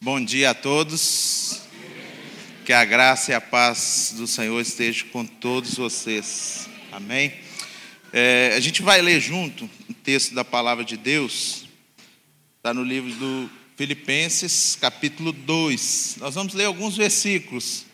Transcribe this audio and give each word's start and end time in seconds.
Bom 0.00 0.24
dia 0.24 0.50
a 0.50 0.54
todos. 0.54 1.62
Que 2.64 2.72
a 2.72 2.84
graça 2.84 3.32
e 3.32 3.34
a 3.34 3.40
paz 3.40 4.14
do 4.16 4.28
Senhor 4.28 4.60
estejam 4.60 5.08
com 5.08 5.26
todos 5.26 5.74
vocês. 5.74 6.68
Amém. 6.92 7.32
É, 8.12 8.54
a 8.56 8.60
gente 8.60 8.80
vai 8.80 9.02
ler 9.02 9.20
junto 9.20 9.68
o 9.90 9.94
texto 9.94 10.36
da 10.36 10.44
palavra 10.44 10.84
de 10.84 10.96
Deus. 10.96 11.66
Está 12.58 12.72
no 12.72 12.84
livro 12.84 13.10
do 13.10 13.50
Filipenses, 13.76 14.78
capítulo 14.80 15.32
2. 15.32 16.18
Nós 16.20 16.36
vamos 16.36 16.54
ler 16.54 16.66
alguns 16.66 16.96
versículos. 16.96 17.84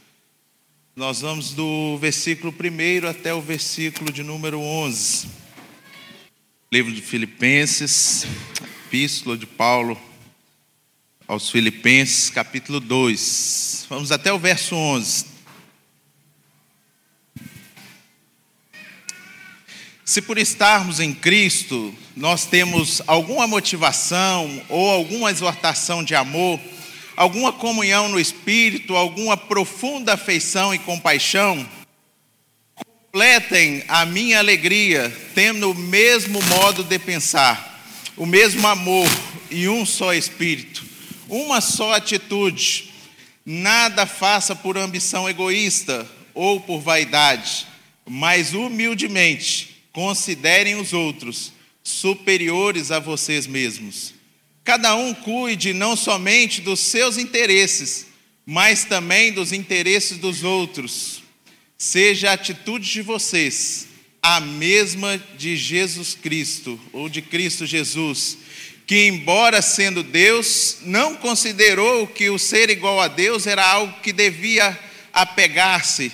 Nós 0.95 1.23
vamos 1.23 1.55
do 1.55 1.96
versículo 1.96 2.52
1 2.52 3.09
até 3.09 3.32
o 3.32 3.41
versículo 3.41 4.12
de 4.12 4.23
número 4.23 4.61
11. 4.61 5.27
Livro 6.71 6.93
de 6.93 7.00
Filipenses, 7.00 8.27
Epístola 8.89 9.39
de 9.39 9.46
Paulo 9.46 9.98
aos 11.27 11.50
Filipenses, 11.50 12.29
capítulo 12.29 12.79
2. 12.80 13.86
Vamos 13.89 14.12
até 14.12 14.32
o 14.32 14.39
verso 14.39 14.75
11. 14.76 15.26
Se 20.04 20.21
por 20.21 20.36
estarmos 20.36 21.00
em 21.00 21.14
Cristo, 21.14 21.94
nós 22.14 22.44
temos 22.44 23.00
alguma 23.07 23.46
motivação 23.46 24.63
ou 24.68 24.90
alguma 24.90 25.30
exortação 25.30 26.04
de 26.04 26.14
amor, 26.14 26.61
alguma 27.16 27.52
comunhão 27.52 28.08
no 28.08 28.21
Espírito, 28.21 28.94
alguma 28.94 29.35
profunda 29.35 30.13
afeição 30.13 30.75
e 30.75 30.79
compaixão, 30.79 31.66
completem 32.75 33.83
a 33.88 34.05
minha 34.05 34.38
alegria, 34.38 35.11
tendo 35.34 35.70
o 35.70 35.75
mesmo 35.75 36.42
modo 36.42 36.84
de 36.84 36.98
pensar, 36.98 37.83
o 38.14 38.27
mesmo 38.27 38.66
amor 38.69 39.08
e 39.50 39.66
um 39.70 39.86
só 39.86 40.12
Espírito 40.12 40.94
uma 41.28 41.61
só 41.61 41.95
atitude. 41.95 42.92
Nada 43.45 44.06
faça 44.06 44.55
por 44.56 44.78
ambição 44.78 45.28
egoísta 45.28 46.08
ou 46.33 46.61
por 46.61 46.81
vaidade, 46.81 47.66
mas 48.06 48.55
humildemente 48.55 49.84
considerem 49.92 50.77
os 50.77 50.92
outros 50.92 51.53
superiores 51.83 52.91
a 52.91 52.98
vocês 52.98 53.47
mesmos. 53.47 54.14
Cada 54.64 54.97
um 54.97 55.12
cuide 55.12 55.75
não 55.75 55.94
somente 55.94 56.62
dos 56.62 56.81
seus 56.81 57.19
interesses, 57.19 58.06
mas 58.47 58.84
também 58.84 59.33
dos 59.33 59.53
interesses 59.53 60.16
dos 60.16 60.42
outros. 60.42 61.22
Seja 61.77 62.31
a 62.31 62.34
atitude 62.34 62.91
de 62.91 63.03
vocês 63.03 63.88
a 64.22 64.41
mesma 64.41 65.22
de 65.36 65.55
Jesus 65.55 66.14
Cristo, 66.14 66.81
ou 66.94 67.11
de 67.11 67.20
Cristo 67.20 67.66
Jesus, 67.66 68.38
que, 68.86 69.06
embora 69.06 69.62
sendo 69.62 70.02
Deus, 70.02 70.78
não 70.82 71.16
considerou 71.16 72.06
que 72.06 72.28
o 72.28 72.38
ser 72.38 72.68
igual 72.68 73.00
a 73.00 73.08
Deus 73.08 73.46
era 73.46 73.66
algo 73.66 74.00
que 74.00 74.12
devia 74.12 74.78
apegar-se, 75.12 76.12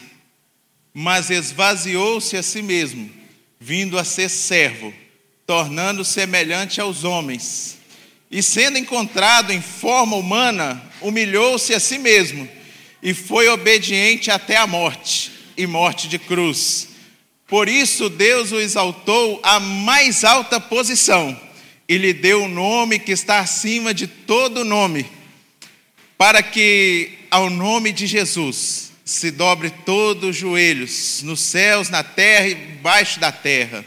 mas 0.95 1.31
esvaziou-se 1.31 2.37
a 2.37 2.43
si 2.43 2.63
mesmo, 2.63 3.11
vindo 3.59 3.99
a 3.99 4.05
ser 4.05 4.29
servo, 4.29 4.95
tornando 5.47 6.05
semelhante 6.05 6.81
aos 6.81 7.03
homens. 7.03 7.79
E 8.31 8.43
sendo 8.43 8.79
encontrado 8.79 9.53
em 9.53 9.61
forma 9.61 10.17
humana, 10.17 10.81
humilhou-se 11.01 11.75
a 11.75 11.81
si 11.81 11.99
mesmo 11.99 12.49
e 13.03 13.13
foi 13.13 13.49
obediente 13.49 14.31
até 14.31 14.57
a 14.57 14.67
morte 14.67 15.33
e 15.57 15.67
morte 15.67 16.07
de 16.07 16.19
cruz. 16.19 16.89
Por 17.49 17.69
isso 17.69 18.09
Deus 18.09 18.53
o 18.53 18.61
exaltou 18.61 19.41
à 19.43 19.59
mais 19.59 20.23
alta 20.23 20.61
posição 20.61 21.50
e 21.91 21.99
lhe 21.99 22.13
deu 22.13 22.45
o 22.45 22.49
nome 22.49 23.01
que 23.01 23.11
está 23.11 23.41
acima 23.41 23.93
de 23.93 24.07
todo 24.07 24.65
nome, 24.65 25.05
para 26.17 26.41
que 26.41 27.19
ao 27.29 27.51
nome 27.51 27.91
de 27.91 28.07
Jesus 28.07 28.93
se 29.05 29.33
dobre 29.33 29.71
todos 29.85 30.31
os 30.31 30.37
joelhos, 30.37 31.21
nos 31.25 31.41
céus, 31.41 31.89
na 31.89 32.05
terra 32.05 32.47
e 32.47 32.55
debaixo 32.55 33.19
da 33.19 33.33
terra, 33.33 33.85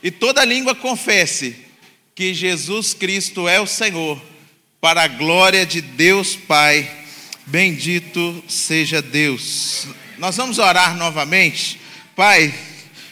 e 0.00 0.12
toda 0.12 0.44
língua 0.44 0.76
confesse 0.76 1.56
que 2.14 2.32
Jesus 2.32 2.94
Cristo 2.94 3.48
é 3.48 3.60
o 3.60 3.66
Senhor, 3.66 4.22
para 4.80 5.02
a 5.02 5.08
glória 5.08 5.66
de 5.66 5.80
Deus 5.80 6.36
Pai. 6.36 6.88
Bendito 7.46 8.44
seja 8.46 9.02
Deus. 9.02 9.88
Nós 10.18 10.36
vamos 10.36 10.60
orar 10.60 10.96
novamente. 10.96 11.80
Pai, 12.14 12.54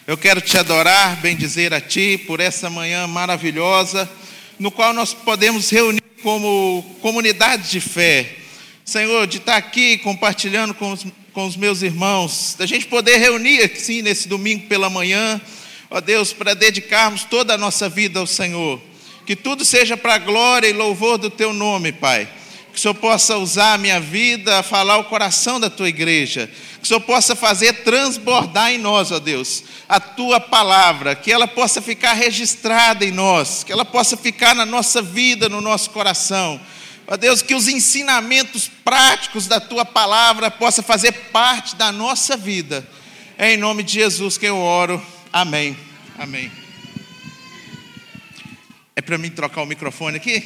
eu 0.05 0.17
quero 0.17 0.41
te 0.41 0.59
adorar, 0.59 1.21
bendizer 1.21 1.73
a 1.73 1.81
Ti 1.81 2.19
por 2.27 2.41
essa 2.41 2.69
manhã 2.69 3.07
maravilhosa, 3.07 4.11
no 4.59 4.71
qual 4.71 4.93
nós 4.93 5.15
podemos 5.15 5.71
reunir 5.71 6.03
como 6.23 6.85
comunidade 7.01 7.71
de 7.71 7.81
fé. 7.81 8.39
Senhor, 8.85 9.29
de 9.29 9.39
estar 9.39 9.57
aqui 9.57 9.99
compartilhando 9.99 10.75
com 10.75 10.91
os, 10.91 11.07
com 11.33 11.47
os 11.47 11.57
meus 11.57 11.83
irmãos, 11.83 12.57
da 12.59 12.67
gente 12.67 12.87
poder 12.87 13.19
reunir 13.19 13.63
assim 13.63 14.03
nesse 14.03 14.27
domingo 14.27 14.67
pela 14.67 14.91
manhã, 14.91 15.41
ó 15.89 16.01
Deus, 16.01 16.33
para 16.33 16.53
dedicarmos 16.53 17.23
toda 17.23 17.55
a 17.55 17.59
nossa 17.59 17.89
vida 17.89 18.19
ao 18.19 18.27
Senhor. 18.27 18.81
Que 19.25 19.37
tudo 19.37 19.65
seja 19.65 19.97
para 19.97 20.15
a 20.15 20.19
glória 20.19 20.67
e 20.67 20.73
louvor 20.73 21.17
do 21.17 21.31
Teu 21.31 21.53
nome, 21.53 21.93
Pai. 21.93 22.29
Que 22.73 22.79
o 22.79 22.81
Senhor 22.81 22.95
possa 22.95 23.37
usar 23.37 23.75
a 23.75 23.79
minha 23.79 24.01
vida 24.01 24.59
a 24.59 24.63
falar 24.63 24.99
o 24.99 25.05
coração 25.05 25.61
da 25.61 25.69
Tua 25.69 25.89
igreja 25.89 26.51
que 26.83 26.87
o 26.87 26.89
Senhor 26.89 27.01
possa 27.01 27.37
fazer 27.37 27.85
transbordar 27.85 28.73
em 28.73 28.79
nós, 28.79 29.13
ó 29.13 29.21
Deus, 29.21 29.63
a 29.89 30.01
tua 30.01 30.41
palavra, 30.41 31.15
que 31.15 31.31
ela 31.31 31.47
possa 31.47 31.81
ficar 31.81 32.13
registrada 32.15 33.05
em 33.05 33.13
nós, 33.13 33.63
que 33.63 33.71
ela 33.71 33.85
possa 33.85 34.17
ficar 34.17 34.53
na 34.53 34.67
nossa 34.67 35.01
vida, 35.01 35.49
no 35.49 35.61
nosso 35.61 35.91
coração. 35.91 36.61
Ó 37.07 37.17
Deus, 37.17 37.41
que 37.41 37.55
os 37.55 37.69
ensinamentos 37.69 38.69
práticos 38.85 39.47
da 39.47 39.61
tua 39.61 39.85
palavra 39.85 40.51
possa 40.51 40.83
fazer 40.83 41.13
parte 41.31 41.77
da 41.77 41.93
nossa 41.93 42.37
vida. 42.37 42.85
É 43.39 43.55
em 43.55 43.57
nome 43.57 43.85
de 43.85 43.93
Jesus 43.93 44.37
que 44.37 44.47
eu 44.47 44.59
oro. 44.59 45.01
Amém. 45.33 45.77
Amém. 46.19 46.51
É 48.97 49.01
para 49.01 49.17
mim 49.17 49.31
trocar 49.31 49.63
o 49.63 49.67
microfone 49.67 50.17
aqui? 50.17 50.45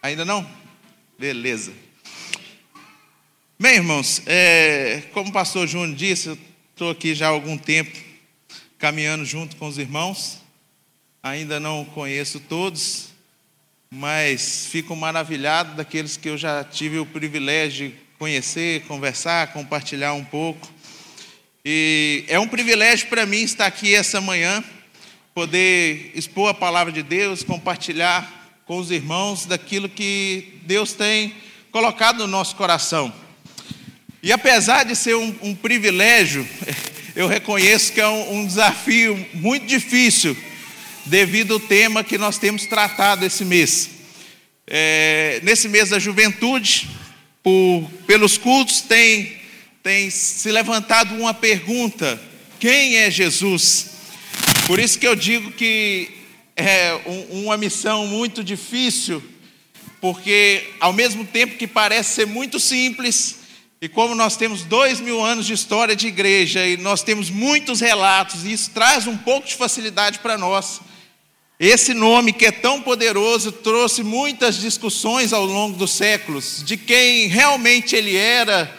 Ainda 0.00 0.24
não? 0.24 0.61
Beleza. 1.18 1.72
Bem, 3.58 3.76
irmãos, 3.76 4.22
é, 4.26 5.02
como 5.12 5.30
o 5.30 5.32
pastor 5.32 5.68
Júnior 5.68 5.96
disse, 5.96 6.28
eu 6.28 6.38
estou 6.72 6.90
aqui 6.90 7.14
já 7.14 7.26
há 7.26 7.30
algum 7.30 7.56
tempo 7.56 7.96
caminhando 8.78 9.24
junto 9.24 9.54
com 9.56 9.68
os 9.68 9.78
irmãos. 9.78 10.38
Ainda 11.22 11.60
não 11.60 11.84
conheço 11.84 12.40
todos, 12.40 13.10
mas 13.88 14.66
fico 14.66 14.96
maravilhado 14.96 15.76
daqueles 15.76 16.16
que 16.16 16.28
eu 16.28 16.36
já 16.36 16.64
tive 16.64 16.98
o 16.98 17.06
privilégio 17.06 17.90
de 17.90 17.94
conhecer, 18.18 18.82
conversar, 18.86 19.52
compartilhar 19.52 20.14
um 20.14 20.24
pouco. 20.24 20.68
E 21.64 22.24
é 22.26 22.40
um 22.40 22.48
privilégio 22.48 23.06
para 23.08 23.24
mim 23.24 23.42
estar 23.42 23.66
aqui 23.66 23.94
essa 23.94 24.20
manhã, 24.20 24.64
poder 25.32 26.10
expor 26.14 26.50
a 26.50 26.54
palavra 26.54 26.92
de 26.92 27.02
Deus, 27.02 27.44
compartilhar 27.44 28.41
com 28.66 28.78
os 28.78 28.90
irmãos 28.90 29.44
daquilo 29.44 29.88
que 29.88 30.60
Deus 30.62 30.92
tem 30.92 31.34
colocado 31.72 32.18
no 32.18 32.26
nosso 32.26 32.54
coração. 32.54 33.12
E 34.22 34.30
apesar 34.30 34.84
de 34.84 34.94
ser 34.94 35.16
um, 35.16 35.34
um 35.42 35.54
privilégio, 35.54 36.46
eu 37.16 37.26
reconheço 37.26 37.92
que 37.92 38.00
é 38.00 38.06
um, 38.06 38.38
um, 38.38 38.46
desafio 38.46 39.26
muito 39.34 39.66
difícil, 39.66 40.36
devido 41.06 41.54
ao 41.54 41.60
tema 41.60 42.04
que 42.04 42.16
nós 42.16 42.38
temos 42.38 42.64
tratado 42.66 43.24
esse 43.24 43.44
mês. 43.44 43.90
É, 44.64 45.40
nesse 45.42 45.68
mês 45.68 45.88
da 45.88 45.98
juventude, 45.98 46.88
por, 47.42 47.90
pelos 48.06 48.38
cultos, 48.38 48.80
tem, 48.80 49.36
tem 49.82 50.08
se 50.08 50.52
levantado 50.52 51.16
uma 51.16 51.34
pergunta: 51.34 52.20
quem 52.60 52.98
é 52.98 53.10
Jesus? 53.10 53.90
Por 54.68 54.78
isso 54.78 55.00
que 55.00 55.08
eu 55.08 55.16
digo 55.16 55.50
que 55.50 56.21
é 56.56 57.00
um, 57.06 57.44
uma 57.44 57.56
missão 57.56 58.06
muito 58.06 58.44
difícil, 58.44 59.22
porque 60.00 60.68
ao 60.80 60.92
mesmo 60.92 61.24
tempo 61.24 61.56
que 61.56 61.66
parece 61.66 62.14
ser 62.14 62.26
muito 62.26 62.58
simples, 62.60 63.36
e 63.80 63.88
como 63.88 64.14
nós 64.14 64.36
temos 64.36 64.62
dois 64.62 65.00
mil 65.00 65.24
anos 65.24 65.46
de 65.46 65.52
história 65.52 65.96
de 65.96 66.06
igreja 66.06 66.64
e 66.66 66.76
nós 66.76 67.02
temos 67.02 67.30
muitos 67.30 67.80
relatos, 67.80 68.44
e 68.44 68.52
isso 68.52 68.70
traz 68.70 69.06
um 69.06 69.16
pouco 69.16 69.48
de 69.48 69.54
facilidade 69.54 70.18
para 70.20 70.38
nós. 70.38 70.80
Esse 71.58 71.94
nome 71.94 72.32
que 72.32 72.46
é 72.46 72.50
tão 72.50 72.82
poderoso 72.82 73.52
trouxe 73.52 74.02
muitas 74.02 74.56
discussões 74.56 75.32
ao 75.32 75.44
longo 75.44 75.76
dos 75.76 75.92
séculos 75.92 76.62
de 76.64 76.76
quem 76.76 77.28
realmente 77.28 77.94
ele 77.94 78.16
era, 78.16 78.72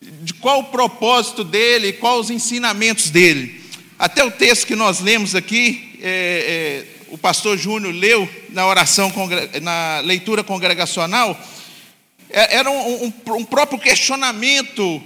de 0.00 0.34
qual 0.34 0.60
o 0.60 0.64
propósito 0.64 1.44
dele, 1.44 1.92
quais 1.92 2.26
os 2.26 2.30
ensinamentos 2.30 3.10
dele. 3.10 3.62
Até 3.98 4.24
o 4.24 4.30
texto 4.30 4.66
que 4.66 4.74
nós 4.74 5.00
lemos 5.00 5.34
aqui, 5.34 5.98
é, 6.02 6.86
é, 6.92 6.95
o 7.08 7.18
pastor 7.18 7.56
Júnior 7.56 7.94
leu 7.94 8.28
na 8.50 8.66
oração, 8.66 9.12
na 9.62 10.00
leitura 10.00 10.42
congregacional 10.42 11.38
é, 12.30 12.56
era 12.56 12.70
um, 12.70 13.04
um, 13.04 13.12
um 13.36 13.44
próprio 13.44 13.78
questionamento 13.78 15.02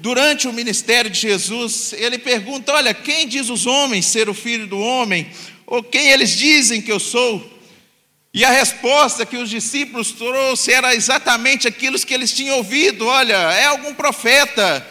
durante 0.00 0.48
o 0.48 0.52
ministério 0.52 1.10
de 1.10 1.20
Jesus. 1.20 1.92
Ele 1.92 2.18
pergunta: 2.18 2.72
Olha, 2.72 2.94
quem 2.94 3.28
diz 3.28 3.48
os 3.48 3.66
homens 3.66 4.06
ser 4.06 4.28
o 4.28 4.34
filho 4.34 4.66
do 4.66 4.78
homem? 4.78 5.30
Ou 5.66 5.82
quem 5.82 6.08
eles 6.08 6.30
dizem 6.30 6.80
que 6.80 6.92
eu 6.92 7.00
sou? 7.00 7.54
E 8.32 8.44
a 8.44 8.50
resposta 8.50 9.24
que 9.24 9.36
os 9.36 9.48
discípulos 9.48 10.12
trouxeram 10.12 10.88
era 10.88 10.94
exatamente 10.94 11.66
aquilo 11.66 11.98
que 11.98 12.14
eles 12.14 12.32
tinham 12.32 12.56
ouvido: 12.56 13.06
olha, 13.06 13.34
é 13.34 13.66
algum 13.66 13.94
profeta, 13.94 14.86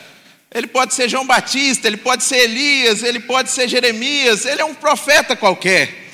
ele 0.54 0.68
pode 0.68 0.94
ser 0.94 1.10
João 1.10 1.26
Batista, 1.26 1.88
ele 1.88 1.98
pode 1.98 2.24
ser 2.24 2.38
Elias, 2.38 3.04
ele 3.04 3.20
pode 3.20 3.52
ser 3.52 3.68
Jeremias, 3.68 4.46
ele 4.46 4.62
é 4.62 4.66
um 4.66 4.76
profeta 4.76 5.36
qualquer. 5.36 6.05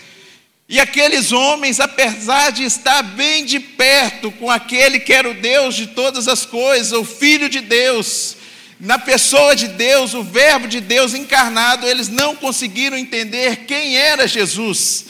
E 0.71 0.79
aqueles 0.79 1.33
homens, 1.33 1.81
apesar 1.81 2.49
de 2.53 2.63
estar 2.63 3.03
bem 3.03 3.43
de 3.43 3.59
perto 3.59 4.31
com 4.31 4.49
aquele 4.49 5.01
que 5.01 5.11
era 5.11 5.29
o 5.29 5.33
Deus 5.33 5.75
de 5.75 5.87
todas 5.87 6.29
as 6.29 6.45
coisas, 6.45 6.93
o 6.93 7.03
Filho 7.03 7.49
de 7.49 7.59
Deus, 7.59 8.37
na 8.79 8.97
pessoa 8.97 9.53
de 9.53 9.67
Deus, 9.67 10.13
o 10.13 10.23
Verbo 10.23 10.69
de 10.69 10.79
Deus 10.79 11.13
encarnado, 11.13 11.85
eles 11.85 12.07
não 12.07 12.37
conseguiram 12.37 12.95
entender 12.95 13.65
quem 13.65 13.97
era 13.97 14.25
Jesus. 14.25 15.07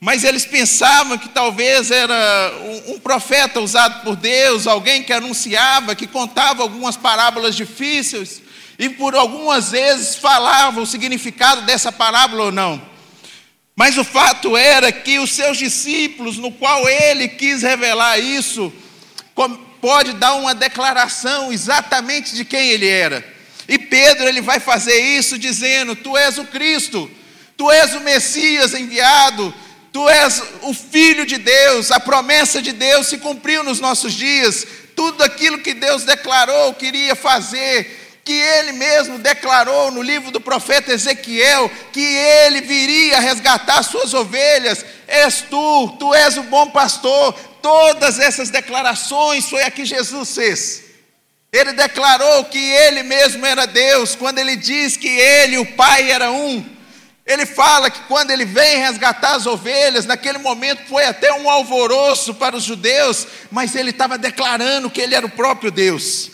Mas 0.00 0.24
eles 0.24 0.44
pensavam 0.44 1.16
que 1.16 1.28
talvez 1.28 1.92
era 1.92 2.52
um, 2.88 2.98
profeta 2.98 3.60
usado 3.60 4.02
por 4.02 4.16
Deus, 4.16 4.66
alguém 4.66 5.04
que 5.04 5.12
anunciava, 5.12 5.94
que 5.94 6.08
contava 6.08 6.60
algumas 6.60 6.96
parábolas 6.96 7.54
difíceis 7.54 8.42
e 8.76 8.88
por 8.88 9.14
algumas 9.14 9.70
vezes 9.70 10.16
falava 10.16 10.80
o 10.80 10.86
significado 10.86 11.62
dessa 11.62 11.92
parábola 11.92 12.46
ou 12.46 12.52
não. 12.52 12.93
Mas 13.76 13.98
o 13.98 14.04
fato 14.04 14.56
era 14.56 14.92
que 14.92 15.18
os 15.18 15.32
seus 15.32 15.58
discípulos, 15.58 16.36
no 16.36 16.52
qual 16.52 16.88
ele 16.88 17.28
quis 17.28 17.62
revelar 17.62 18.18
isso, 18.18 18.72
pode 19.80 20.12
dar 20.14 20.34
uma 20.34 20.54
declaração 20.54 21.52
exatamente 21.52 22.34
de 22.34 22.44
quem 22.44 22.70
ele 22.70 22.88
era. 22.88 23.24
E 23.68 23.78
Pedro 23.78 24.28
ele 24.28 24.40
vai 24.40 24.60
fazer 24.60 24.98
isso 24.98 25.38
dizendo: 25.38 25.96
Tu 25.96 26.16
és 26.16 26.38
o 26.38 26.44
Cristo, 26.44 27.10
Tu 27.56 27.70
és 27.70 27.94
o 27.94 28.00
Messias 28.00 28.74
enviado, 28.74 29.52
Tu 29.92 30.08
és 30.08 30.42
o 30.62 30.72
Filho 30.72 31.26
de 31.26 31.38
Deus, 31.38 31.90
a 31.90 31.98
promessa 31.98 32.62
de 32.62 32.72
Deus 32.72 33.08
se 33.08 33.18
cumpriu 33.18 33.64
nos 33.64 33.80
nossos 33.80 34.12
dias. 34.12 34.66
Tudo 34.94 35.24
aquilo 35.24 35.58
que 35.58 35.74
Deus 35.74 36.04
declarou 36.04 36.74
queria 36.74 37.16
fazer, 37.16 38.03
que 38.24 38.32
Ele 38.32 38.72
mesmo 38.72 39.18
declarou 39.18 39.90
no 39.90 40.00
livro 40.00 40.30
do 40.30 40.40
profeta 40.40 40.92
Ezequiel, 40.92 41.70
que 41.92 42.00
Ele 42.00 42.62
viria 42.62 43.20
resgatar 43.20 43.82
suas 43.82 44.14
ovelhas. 44.14 44.84
És 45.06 45.42
tu, 45.42 45.88
tu 45.98 46.14
és 46.14 46.38
o 46.38 46.44
bom 46.44 46.70
pastor. 46.70 47.34
Todas 47.60 48.18
essas 48.18 48.48
declarações 48.48 49.48
foi 49.48 49.62
a 49.62 49.70
que 49.70 49.84
Jesus 49.84 50.34
fez. 50.34 50.84
Ele 51.52 51.72
declarou 51.72 52.44
que 52.46 52.58
Ele 52.58 53.02
mesmo 53.02 53.44
era 53.44 53.66
Deus, 53.66 54.16
quando 54.16 54.38
Ele 54.38 54.56
diz 54.56 54.96
que 54.96 55.08
Ele 55.08 55.56
e 55.56 55.58
o 55.58 55.72
Pai 55.74 56.10
era 56.10 56.30
um. 56.30 56.74
Ele 57.26 57.46
fala 57.46 57.90
que 57.90 58.00
quando 58.02 58.32
ele 58.32 58.44
vem 58.44 58.80
resgatar 58.80 59.34
as 59.36 59.46
ovelhas, 59.46 60.04
naquele 60.04 60.36
momento 60.36 60.86
foi 60.86 61.06
até 61.06 61.32
um 61.32 61.48
alvoroço 61.48 62.34
para 62.34 62.54
os 62.54 62.64
judeus, 62.64 63.26
mas 63.50 63.74
ele 63.74 63.90
estava 63.90 64.18
declarando 64.18 64.90
que 64.90 65.00
ele 65.00 65.14
era 65.14 65.24
o 65.24 65.30
próprio 65.30 65.70
Deus. 65.70 66.30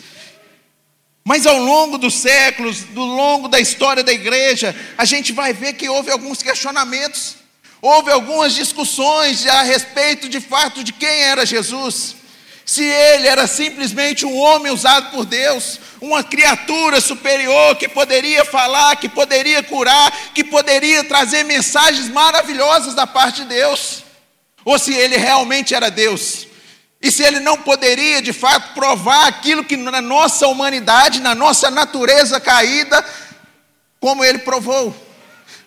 Mas 1.23 1.45
ao 1.45 1.57
longo 1.57 1.97
dos 1.97 2.15
séculos, 2.15 2.79
do 2.79 3.03
longo 3.03 3.47
da 3.47 3.59
história 3.59 4.03
da 4.03 4.11
igreja, 4.11 4.75
a 4.97 5.05
gente 5.05 5.31
vai 5.31 5.53
ver 5.53 5.73
que 5.73 5.87
houve 5.87 6.09
alguns 6.09 6.41
questionamentos, 6.41 7.35
houve 7.81 8.11
algumas 8.11 8.55
discussões 8.55 9.45
a 9.45 9.61
respeito 9.61 10.27
de 10.27 10.39
fato 10.39 10.83
de 10.83 10.91
quem 10.91 11.21
era 11.21 11.45
Jesus. 11.45 12.15
Se 12.65 12.83
ele 12.83 13.27
era 13.27 13.47
simplesmente 13.47 14.25
um 14.25 14.35
homem 14.37 14.71
usado 14.71 15.11
por 15.11 15.25
Deus, 15.25 15.79
uma 15.99 16.23
criatura 16.23 16.99
superior 16.99 17.75
que 17.75 17.87
poderia 17.87 18.43
falar, 18.45 18.95
que 18.95 19.09
poderia 19.09 19.61
curar, 19.61 20.11
que 20.33 20.43
poderia 20.43 21.03
trazer 21.03 21.43
mensagens 21.43 22.07
maravilhosas 22.09 22.95
da 22.95 23.05
parte 23.05 23.41
de 23.41 23.49
Deus, 23.49 24.03
ou 24.65 24.79
se 24.79 24.93
ele 24.93 25.17
realmente 25.17 25.75
era 25.75 25.91
Deus. 25.91 26.47
E 27.01 27.11
se 27.11 27.23
ele 27.23 27.39
não 27.39 27.57
poderia, 27.57 28.21
de 28.21 28.31
fato, 28.31 28.73
provar 28.75 29.27
aquilo 29.27 29.65
que 29.65 29.75
na 29.75 30.01
nossa 30.01 30.47
humanidade, 30.47 31.19
na 31.19 31.33
nossa 31.33 31.71
natureza 31.71 32.39
caída, 32.39 33.03
como 33.99 34.23
ele 34.23 34.39
provou. 34.39 34.95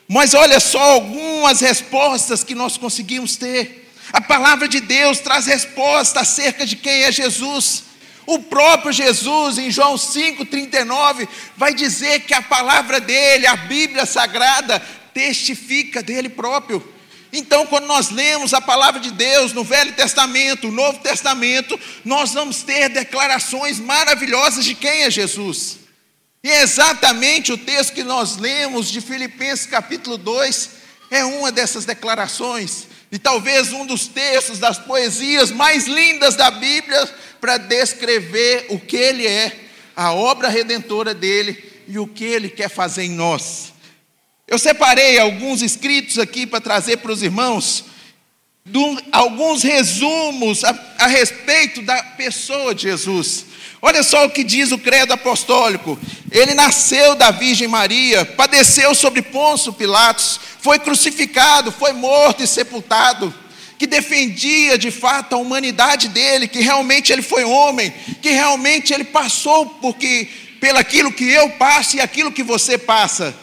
Mas 0.07 0.35
olha 0.35 0.61
só 0.61 0.81
algumas 0.81 1.61
respostas 1.61 2.45
que 2.45 2.55
nós 2.55 2.77
conseguimos 2.77 3.37
ter. 3.37 3.91
A 4.13 4.21
palavra 4.21 4.69
de 4.69 4.79
Deus 4.81 5.19
traz 5.19 5.47
resposta 5.47 6.21
acerca 6.21 6.65
de 6.65 6.77
quem 6.77 7.03
é 7.03 7.11
Jesus. 7.11 7.85
O 8.27 8.39
próprio 8.39 8.93
Jesus, 8.93 9.59
em 9.59 9.71
João 9.71 9.97
5,39, 9.97 11.29
vai 11.57 11.75
dizer 11.75 12.21
que 12.21 12.33
a 12.33 12.41
palavra 12.41 13.01
dele, 13.01 13.47
a 13.47 13.57
Bíblia 13.57 14.07
Sagrada, 14.07 14.81
testifica 15.13 16.03
dele 16.03 16.29
próprio. 16.29 16.94
Então, 17.37 17.67
quando 17.67 17.87
nós 17.87 18.11
lemos 18.11 18.55
a 18.55 18.61
palavra 18.61 19.01
de 19.01 19.11
Deus 19.11 19.53
no 19.53 19.65
Velho 19.65 19.93
Testamento, 19.95 20.69
no 20.69 20.73
Novo 20.73 21.01
Testamento, 21.01 21.79
nós 22.05 22.33
vamos 22.33 22.63
ter 22.63 22.89
declarações 22.89 23.81
maravilhosas 23.81 24.65
de 24.65 24.73
quem 24.73 25.03
é 25.03 25.11
Jesus. 25.11 25.79
E 26.45 26.49
é 26.49 26.63
exatamente 26.63 27.53
o 27.53 27.59
texto 27.59 27.93
que 27.93 28.05
nós 28.05 28.37
lemos 28.37 28.89
de 28.89 29.01
Filipenses 29.01 29.67
capítulo 29.67 30.17
2 30.17 30.71
é 31.11 31.25
uma 31.25 31.51
dessas 31.51 31.85
declarações. 31.85 32.87
E 33.11 33.19
talvez 33.19 33.73
um 33.73 33.85
dos 33.85 34.07
textos 34.07 34.61
das 34.61 34.79
poesias 34.79 35.51
mais 35.51 35.89
lindas 35.89 36.37
da 36.37 36.53
Bíblia 36.53 37.05
para 37.41 37.57
descrever 37.57 38.67
o 38.69 38.79
que 38.79 38.97
Ele 38.97 39.27
é, 39.27 39.59
a 39.97 40.13
obra 40.13 40.49
redentora 40.49 41.13
dele 41.13 41.83
e 41.89 41.99
o 41.99 42.07
que 42.07 42.23
Ele 42.23 42.49
quer 42.49 42.69
fazer 42.69 43.03
em 43.03 43.11
nós. 43.11 43.74
Eu 44.55 44.59
separei 44.61 45.19
alguns 45.19 45.63
escritos 45.63 46.17
aqui 46.17 46.47
para 46.47 46.61
trazer 46.61 46.99
para 46.99 47.11
os 47.11 47.25
irmãos, 47.25 47.87
do, 48.65 49.03
alguns 49.11 49.65
resumos 49.65 50.63
a, 50.63 50.95
a 51.01 51.09
respeito 51.09 51.83
da 51.83 52.01
pessoa 52.01 52.73
de 52.73 52.83
Jesus. 52.83 53.47
Olha 53.83 54.05
só 54.05 54.25
o 54.25 54.31
que 54.31 54.45
diz 54.45 54.71
o 54.71 54.79
credo 54.79 55.13
apostólico. 55.13 55.99
Ele 56.31 56.55
nasceu 56.55 57.17
da 57.17 57.33
Virgem 57.33 57.67
Maria, 57.67 58.25
padeceu 58.25 58.95
sobre 58.95 59.23
Pôncio 59.23 59.73
Pilatos, 59.73 60.39
foi 60.61 60.79
crucificado, 60.79 61.73
foi 61.73 61.93
morto 61.93 62.45
e 62.45 62.47
sepultado, 62.47 63.35
que 63.77 63.89
defendia 63.89 64.79
de 64.79 64.93
fato 64.93 65.35
a 65.35 65.39
humanidade 65.39 66.07
dele, 66.07 66.47
que 66.47 66.61
realmente 66.61 67.13
ele 67.13 67.23
foi 67.23 67.43
homem, 67.43 67.93
que 68.23 68.31
realmente 68.31 68.95
ele 68.95 69.03
passou 69.03 69.67
porque 69.67 70.29
pelaquilo 70.61 71.11
que 71.11 71.29
eu 71.29 71.51
passo 71.51 71.97
e 71.97 72.01
aquilo 72.01 72.31
que 72.31 72.45
você 72.45 72.79
passa. 72.79 73.43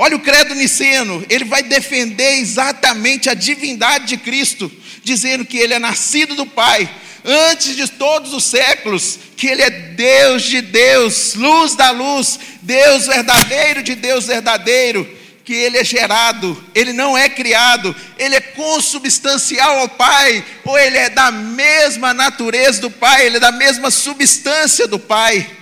Olha 0.00 0.14
o 0.14 0.20
credo 0.20 0.54
niceno, 0.54 1.26
ele 1.28 1.44
vai 1.44 1.60
defender 1.60 2.38
exatamente 2.38 3.28
a 3.28 3.34
divindade 3.34 4.06
de 4.06 4.16
Cristo, 4.16 4.70
dizendo 5.02 5.44
que 5.44 5.58
ele 5.58 5.74
é 5.74 5.78
nascido 5.80 6.36
do 6.36 6.46
Pai, 6.46 6.88
antes 7.24 7.76
de 7.76 7.88
todos 7.88 8.32
os 8.32 8.44
séculos, 8.44 9.18
que 9.36 9.46
Ele 9.46 9.62
é 9.62 9.70
Deus 9.70 10.44
de 10.44 10.60
Deus, 10.60 11.34
luz 11.34 11.74
da 11.74 11.90
luz, 11.90 12.38
Deus 12.62 13.06
verdadeiro 13.06 13.82
de 13.82 13.94
Deus 13.94 14.26
verdadeiro, 14.26 15.08
que 15.44 15.52
Ele 15.52 15.78
é 15.78 15.84
gerado, 15.84 16.62
Ele 16.74 16.92
não 16.92 17.16
é 17.16 17.28
criado, 17.28 17.94
Ele 18.18 18.36
é 18.36 18.40
consubstancial 18.40 19.80
ao 19.80 19.88
Pai, 19.88 20.44
ou 20.64 20.78
Ele 20.78 20.96
é 20.96 21.10
da 21.10 21.30
mesma 21.30 22.14
natureza 22.14 22.80
do 22.80 22.90
Pai, 22.90 23.26
Ele 23.26 23.36
é 23.36 23.40
da 23.40 23.52
mesma 23.52 23.90
substância 23.90 24.86
do 24.86 24.98
Pai. 24.98 25.57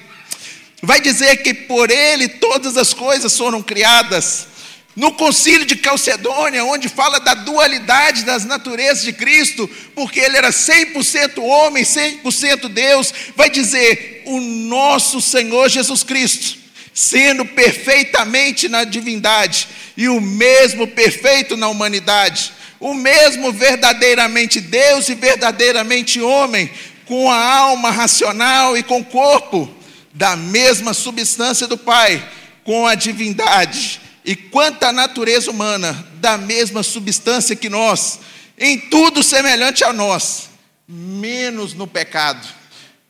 Vai 0.83 1.00
dizer 1.00 1.37
que 1.42 1.54
por 1.54 1.90
Ele 1.90 2.28
todas 2.28 2.76
as 2.76 2.92
coisas 2.92 3.37
foram 3.37 3.62
criadas. 3.62 4.49
No 4.97 5.12
concílio 5.12 5.66
de 5.66 5.76
Calcedônia, 5.76 6.64
onde 6.64 6.88
fala 6.88 7.21
da 7.21 7.35
dualidade 7.35 8.25
das 8.25 8.47
naturezas 8.47 9.04
de 9.04 9.12
Cristo, 9.12 9.68
porque 9.95 10.18
ele 10.18 10.38
era 10.38 10.49
100% 10.49 11.37
homem, 11.42 11.85
100% 11.85 12.68
Deus, 12.68 13.12
vai 13.37 13.50
dizer: 13.50 14.23
o 14.25 14.40
nosso 14.40 15.21
Senhor 15.21 15.68
Jesus 15.68 16.02
Cristo, 16.02 16.59
sendo 16.95 17.45
perfeitamente 17.45 18.71
na 18.71 18.85
divindade 18.85 19.68
e 19.99 20.09
o 20.09 20.18
mesmo 20.18 20.87
perfeito 20.87 21.59
na 21.59 21.68
humanidade, 21.68 22.54
o 22.80 22.95
mesmo 22.95 23.52
verdadeiramente 23.52 24.62
Deus 24.62 25.11
e 25.11 25.14
verdadeiramente 25.14 26.23
homem, 26.23 26.71
com 27.04 27.30
a 27.30 27.37
alma 27.37 27.90
racional 27.90 28.78
e 28.78 28.83
com 28.83 29.00
o 29.00 29.04
corpo 29.04 29.76
da 30.16 30.35
mesma 30.35 30.94
substância 30.94 31.66
do 31.66 31.76
Pai, 31.76 32.26
com 32.64 32.87
a 32.87 32.94
divindade 32.94 34.00
e 34.25 34.35
quanto 34.35 34.90
natureza 34.90 35.50
humana, 35.50 35.92
da 36.14 36.38
mesma 36.38 36.82
substância 36.82 37.54
que 37.54 37.68
nós, 37.68 38.18
em 38.58 38.78
tudo 38.78 39.23
semelhante 39.23 39.85
a 39.85 39.92
nós, 39.92 40.49
menos 40.88 41.75
no 41.75 41.87
pecado. 41.87 42.49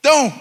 Então, 0.00 0.34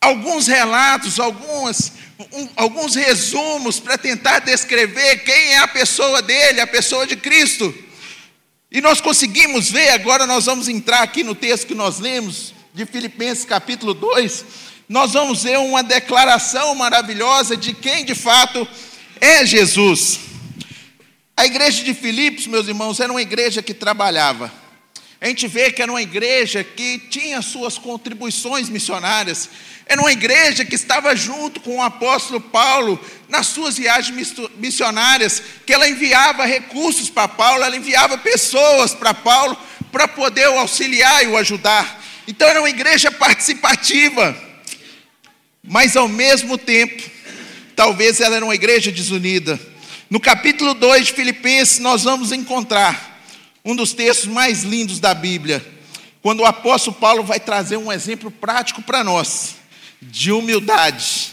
alguns 0.00 0.46
relatos, 0.46 1.18
algumas, 1.18 1.92
um, 2.32 2.48
alguns 2.54 2.94
resumos 2.94 3.80
para 3.80 3.98
tentar 3.98 4.38
descrever 4.38 5.24
quem 5.24 5.52
é 5.54 5.58
a 5.58 5.68
pessoa 5.68 6.22
dele, 6.22 6.60
a 6.60 6.66
pessoa 6.66 7.08
de 7.08 7.16
Cristo. 7.16 7.74
E 8.70 8.80
nós 8.80 9.00
conseguimos 9.00 9.68
ver, 9.68 9.88
agora 9.88 10.26
nós 10.26 10.46
vamos 10.46 10.68
entrar 10.68 11.02
aqui 11.02 11.24
no 11.24 11.34
texto 11.34 11.66
que 11.66 11.74
nós 11.74 11.98
lemos, 11.98 12.54
de 12.72 12.86
Filipenses 12.86 13.44
capítulo 13.44 13.92
2, 13.94 14.67
nós 14.88 15.12
vamos 15.12 15.42
ver 15.42 15.58
uma 15.58 15.82
declaração 15.82 16.74
maravilhosa 16.74 17.56
de 17.56 17.74
quem 17.74 18.04
de 18.04 18.14
fato 18.14 18.66
é 19.20 19.44
Jesus. 19.44 20.20
A 21.36 21.44
igreja 21.44 21.84
de 21.84 21.92
Filipos, 21.92 22.46
meus 22.46 22.66
irmãos, 22.66 22.98
era 22.98 23.12
uma 23.12 23.20
igreja 23.20 23.62
que 23.62 23.74
trabalhava. 23.74 24.50
A 25.20 25.26
gente 25.26 25.46
vê 25.46 25.70
que 25.70 25.82
era 25.82 25.92
uma 25.92 26.00
igreja 26.00 26.64
que 26.64 26.98
tinha 26.98 27.42
suas 27.42 27.76
contribuições 27.76 28.68
missionárias, 28.68 29.50
era 29.84 30.00
uma 30.00 30.12
igreja 30.12 30.64
que 30.64 30.74
estava 30.74 31.14
junto 31.14 31.60
com 31.60 31.76
o 31.76 31.82
apóstolo 31.82 32.40
Paulo 32.40 32.98
nas 33.28 33.48
suas 33.48 33.76
viagens 33.76 34.34
missionárias, 34.56 35.42
que 35.66 35.72
ela 35.72 35.88
enviava 35.88 36.46
recursos 36.46 37.10
para 37.10 37.28
Paulo, 37.28 37.64
ela 37.64 37.76
enviava 37.76 38.16
pessoas 38.16 38.94
para 38.94 39.12
Paulo 39.12 39.56
para 39.90 40.06
poder 40.06 40.48
o 40.48 40.58
auxiliar 40.58 41.24
e 41.24 41.28
o 41.28 41.36
ajudar. 41.36 42.02
Então 42.26 42.48
era 42.48 42.60
uma 42.60 42.70
igreja 42.70 43.10
participativa, 43.10 44.47
mas 45.68 45.96
ao 45.96 46.08
mesmo 46.08 46.56
tempo, 46.56 47.02
talvez 47.76 48.20
ela 48.20 48.36
era 48.36 48.44
uma 48.44 48.54
igreja 48.54 48.90
desunida. 48.90 49.60
No 50.08 50.18
capítulo 50.18 50.72
2 50.74 51.08
de 51.08 51.12
Filipenses, 51.12 51.78
nós 51.78 52.04
vamos 52.04 52.32
encontrar 52.32 53.22
um 53.64 53.76
dos 53.76 53.92
textos 53.92 54.26
mais 54.26 54.62
lindos 54.62 54.98
da 54.98 55.12
Bíblia, 55.12 55.64
quando 56.22 56.40
o 56.40 56.46
apóstolo 56.46 56.96
Paulo 56.96 57.22
vai 57.22 57.38
trazer 57.38 57.76
um 57.76 57.92
exemplo 57.92 58.30
prático 58.30 58.82
para 58.82 59.04
nós 59.04 59.56
de 60.00 60.32
humildade, 60.32 61.32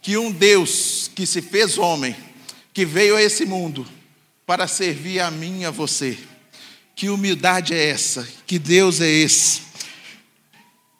que 0.00 0.16
um 0.16 0.30
Deus 0.30 1.10
que 1.14 1.26
se 1.26 1.42
fez 1.42 1.76
homem, 1.76 2.16
que 2.72 2.84
veio 2.84 3.16
a 3.16 3.22
esse 3.22 3.44
mundo 3.44 3.86
para 4.46 4.66
servir 4.66 5.20
a 5.20 5.30
mim 5.30 5.60
e 5.60 5.64
a 5.66 5.70
você. 5.70 6.18
Que 6.96 7.08
humildade 7.08 7.74
é 7.74 7.90
essa? 7.90 8.26
Que 8.46 8.58
Deus 8.58 9.00
é 9.00 9.08
esse? 9.08 9.62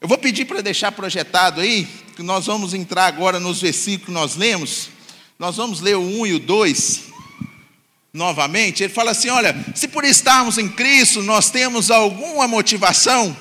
Eu 0.04 0.08
vou 0.08 0.18
pedir 0.18 0.44
para 0.44 0.60
deixar 0.60 0.92
projetado 0.92 1.62
aí, 1.62 1.88
que 2.14 2.22
nós 2.22 2.44
vamos 2.44 2.74
entrar 2.74 3.06
agora 3.06 3.40
nos 3.40 3.62
versículos 3.62 4.04
que 4.04 4.12
nós 4.12 4.36
lemos. 4.36 4.90
Nós 5.38 5.56
vamos 5.56 5.80
ler 5.80 5.96
o 5.96 6.02
1 6.02 6.26
e 6.26 6.32
o 6.34 6.38
2 6.38 7.04
novamente. 8.12 8.82
Ele 8.82 8.92
fala 8.92 9.12
assim: 9.12 9.30
olha, 9.30 9.56
se 9.74 9.88
por 9.88 10.04
estarmos 10.04 10.58
em 10.58 10.68
Cristo 10.68 11.22
nós 11.22 11.48
temos 11.48 11.90
alguma 11.90 12.46
motivação, 12.46 13.34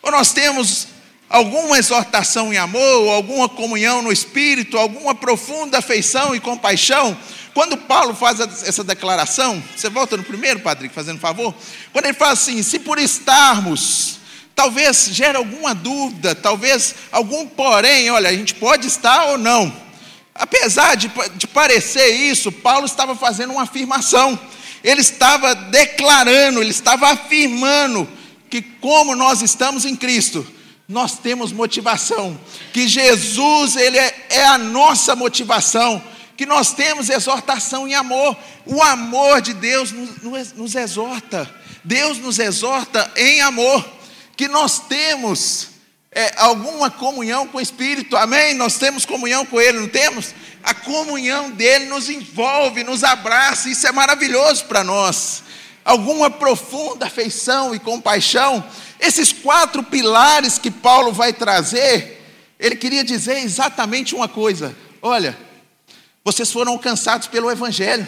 ou 0.00 0.12
nós 0.12 0.32
temos 0.32 0.86
alguma 1.28 1.76
exortação 1.76 2.54
em 2.54 2.56
amor, 2.56 3.08
alguma 3.08 3.48
comunhão 3.48 4.00
no 4.00 4.12
espírito, 4.12 4.78
alguma 4.78 5.12
profunda 5.12 5.78
afeição 5.78 6.36
e 6.36 6.38
compaixão. 6.38 7.18
Quando 7.52 7.76
Paulo 7.76 8.14
faz 8.14 8.38
essa 8.38 8.84
declaração, 8.84 9.60
você 9.76 9.90
volta 9.90 10.16
no 10.16 10.22
primeiro, 10.22 10.60
Padre, 10.60 10.88
fazendo 10.88 11.18
favor. 11.18 11.52
Quando 11.92 12.04
ele 12.04 12.14
fala 12.14 12.34
assim: 12.34 12.62
se 12.62 12.78
por 12.78 12.96
estarmos, 12.96 14.15
talvez 14.56 15.10
gere 15.12 15.36
alguma 15.36 15.74
dúvida, 15.74 16.34
talvez 16.34 16.94
algum 17.12 17.46
porém, 17.46 18.10
olha, 18.10 18.30
a 18.30 18.32
gente 18.32 18.54
pode 18.54 18.86
estar 18.86 19.26
ou 19.26 19.38
não. 19.38 19.72
Apesar 20.34 20.96
de, 20.96 21.10
de 21.36 21.46
parecer 21.46 22.08
isso, 22.08 22.50
Paulo 22.50 22.86
estava 22.86 23.14
fazendo 23.14 23.52
uma 23.52 23.64
afirmação. 23.64 24.38
Ele 24.82 25.02
estava 25.02 25.54
declarando, 25.54 26.62
ele 26.62 26.70
estava 26.70 27.10
afirmando 27.10 28.08
que, 28.48 28.62
como 28.62 29.14
nós 29.14 29.42
estamos 29.42 29.84
em 29.84 29.94
Cristo, 29.94 30.46
nós 30.88 31.18
temos 31.18 31.52
motivação, 31.52 32.38
que 32.72 32.86
Jesus 32.86 33.76
ele 33.76 33.98
é, 33.98 34.26
é, 34.30 34.44
a 34.46 34.56
nossa 34.56 35.16
motivação, 35.16 36.02
que 36.36 36.46
nós 36.46 36.72
temos 36.72 37.10
exortação 37.10 37.88
em 37.88 37.94
amor. 37.94 38.36
O 38.64 38.82
amor 38.82 39.40
de 39.40 39.52
Deus 39.52 39.92
nos, 39.92 40.52
nos 40.52 40.74
exorta, 40.74 41.52
Deus 41.82 42.18
nos 42.18 42.38
exorta 42.38 43.10
em 43.16 43.40
amor, 43.40 43.84
que 44.36 44.48
nós 44.48 44.78
temos 44.80 45.68
é, 46.12 46.32
alguma 46.36 46.90
comunhão 46.90 47.46
com 47.46 47.58
o 47.58 47.60
Espírito, 47.60 48.16
amém? 48.16 48.54
Nós 48.54 48.78
temos 48.78 49.04
comunhão 49.04 49.46
com 49.46 49.60
Ele, 49.60 49.80
não 49.80 49.88
temos? 49.88 50.34
A 50.62 50.74
comunhão 50.74 51.50
dele 51.50 51.86
nos 51.86 52.10
envolve, 52.10 52.84
nos 52.84 53.04
abraça, 53.04 53.68
isso 53.68 53.86
é 53.86 53.92
maravilhoso 53.92 54.64
para 54.66 54.82
nós. 54.82 55.42
Alguma 55.84 56.28
profunda 56.28 57.06
afeição 57.06 57.74
e 57.74 57.78
compaixão 57.78 58.64
esses 58.98 59.32
quatro 59.32 59.82
pilares 59.82 60.58
que 60.58 60.70
Paulo 60.70 61.12
vai 61.12 61.32
trazer, 61.32 62.24
ele 62.58 62.76
queria 62.76 63.04
dizer 63.04 63.38
exatamente 63.38 64.14
uma 64.14 64.28
coisa: 64.28 64.74
olha, 65.02 65.36
vocês 66.24 66.50
foram 66.50 66.72
alcançados 66.72 67.28
pelo 67.28 67.50
Evangelho. 67.50 68.06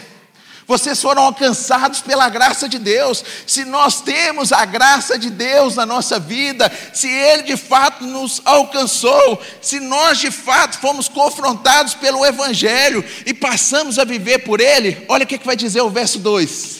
Vocês 0.69 1.01
foram 1.01 1.23
alcançados 1.23 1.99
pela 1.99 2.29
graça 2.29 2.69
de 2.69 2.79
Deus. 2.79 3.21
Se 3.45 3.65
nós 3.65 3.99
temos 3.99 4.53
a 4.53 4.63
graça 4.63 5.19
de 5.19 5.29
Deus 5.29 5.75
na 5.75 5.85
nossa 5.85 6.17
vida, 6.17 6.71
se 6.93 7.09
Ele 7.09 7.43
de 7.43 7.57
fato 7.57 8.05
nos 8.05 8.41
alcançou, 8.45 9.41
se 9.61 9.81
nós 9.81 10.17
de 10.17 10.31
fato 10.31 10.77
fomos 10.77 11.09
confrontados 11.09 11.93
pelo 11.93 12.25
Evangelho 12.25 13.03
e 13.25 13.33
passamos 13.33 13.99
a 13.99 14.05
viver 14.05 14.45
por 14.45 14.61
Ele, 14.61 15.03
olha 15.09 15.25
o 15.25 15.27
que 15.27 15.37
vai 15.43 15.57
dizer 15.57 15.81
o 15.81 15.89
verso 15.89 16.19
2: 16.19 16.79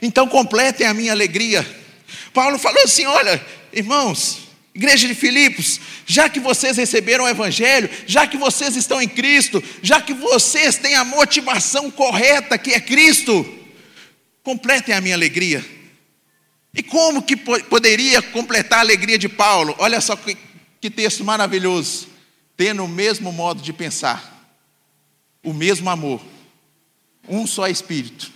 então 0.00 0.26
completem 0.26 0.86
a 0.86 0.94
minha 0.94 1.12
alegria 1.12 1.66
Paulo 2.36 2.58
falou 2.58 2.82
assim: 2.82 3.06
olha, 3.06 3.42
irmãos, 3.72 4.40
igreja 4.76 5.08
de 5.08 5.14
Filipos, 5.14 5.80
já 6.04 6.28
que 6.28 6.38
vocês 6.38 6.76
receberam 6.76 7.24
o 7.24 7.28
Evangelho, 7.28 7.88
já 8.06 8.26
que 8.26 8.36
vocês 8.36 8.76
estão 8.76 9.00
em 9.00 9.08
Cristo, 9.08 9.62
já 9.82 10.00
que 10.00 10.12
vocês 10.12 10.76
têm 10.76 10.94
a 10.94 11.04
motivação 11.04 11.90
correta 11.90 12.58
que 12.58 12.72
é 12.72 12.80
Cristo, 12.80 13.44
completem 14.42 14.94
a 14.94 15.00
minha 15.00 15.14
alegria. 15.14 15.64
E 16.74 16.82
como 16.82 17.22
que 17.22 17.36
poderia 17.36 18.20
completar 18.20 18.80
a 18.80 18.82
alegria 18.82 19.18
de 19.18 19.30
Paulo? 19.30 19.74
Olha 19.78 19.98
só 20.00 20.14
que, 20.14 20.36
que 20.78 20.90
texto 20.90 21.24
maravilhoso. 21.24 22.08
Tendo 22.54 22.84
o 22.84 22.88
mesmo 22.88 23.32
modo 23.32 23.62
de 23.62 23.72
pensar, 23.72 24.50
o 25.42 25.52
mesmo 25.52 25.88
amor, 25.88 26.22
um 27.28 27.46
só 27.46 27.66
espírito 27.66 28.30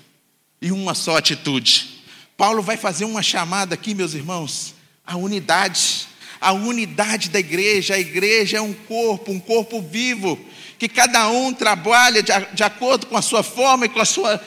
e 0.60 0.72
uma 0.72 0.94
só 0.94 1.16
atitude. 1.18 2.02
Paulo 2.36 2.62
vai 2.62 2.78
fazer 2.78 3.04
uma 3.04 3.22
chamada 3.22 3.74
aqui, 3.74 3.94
meus 3.94 4.14
irmãos, 4.14 4.74
a 5.06 5.16
unidade, 5.16 6.08
a 6.40 6.52
unidade 6.52 7.28
da 7.30 7.38
igreja. 7.38 7.94
A 7.94 7.98
igreja 7.98 8.58
é 8.58 8.60
um 8.60 8.72
corpo, 8.72 9.30
um 9.30 9.38
corpo 9.38 9.80
vivo, 9.80 10.38
que 10.78 10.88
cada 10.88 11.28
um 11.28 11.52
trabalha 11.52 12.22
de, 12.22 12.32
de 12.54 12.62
acordo 12.62 13.06
com 13.06 13.16
a 13.16 13.22
sua 13.22 13.42
forma 13.42 13.86
e 13.86 13.88
com 13.88 14.00
a 14.00 14.04
sua, 14.04 14.42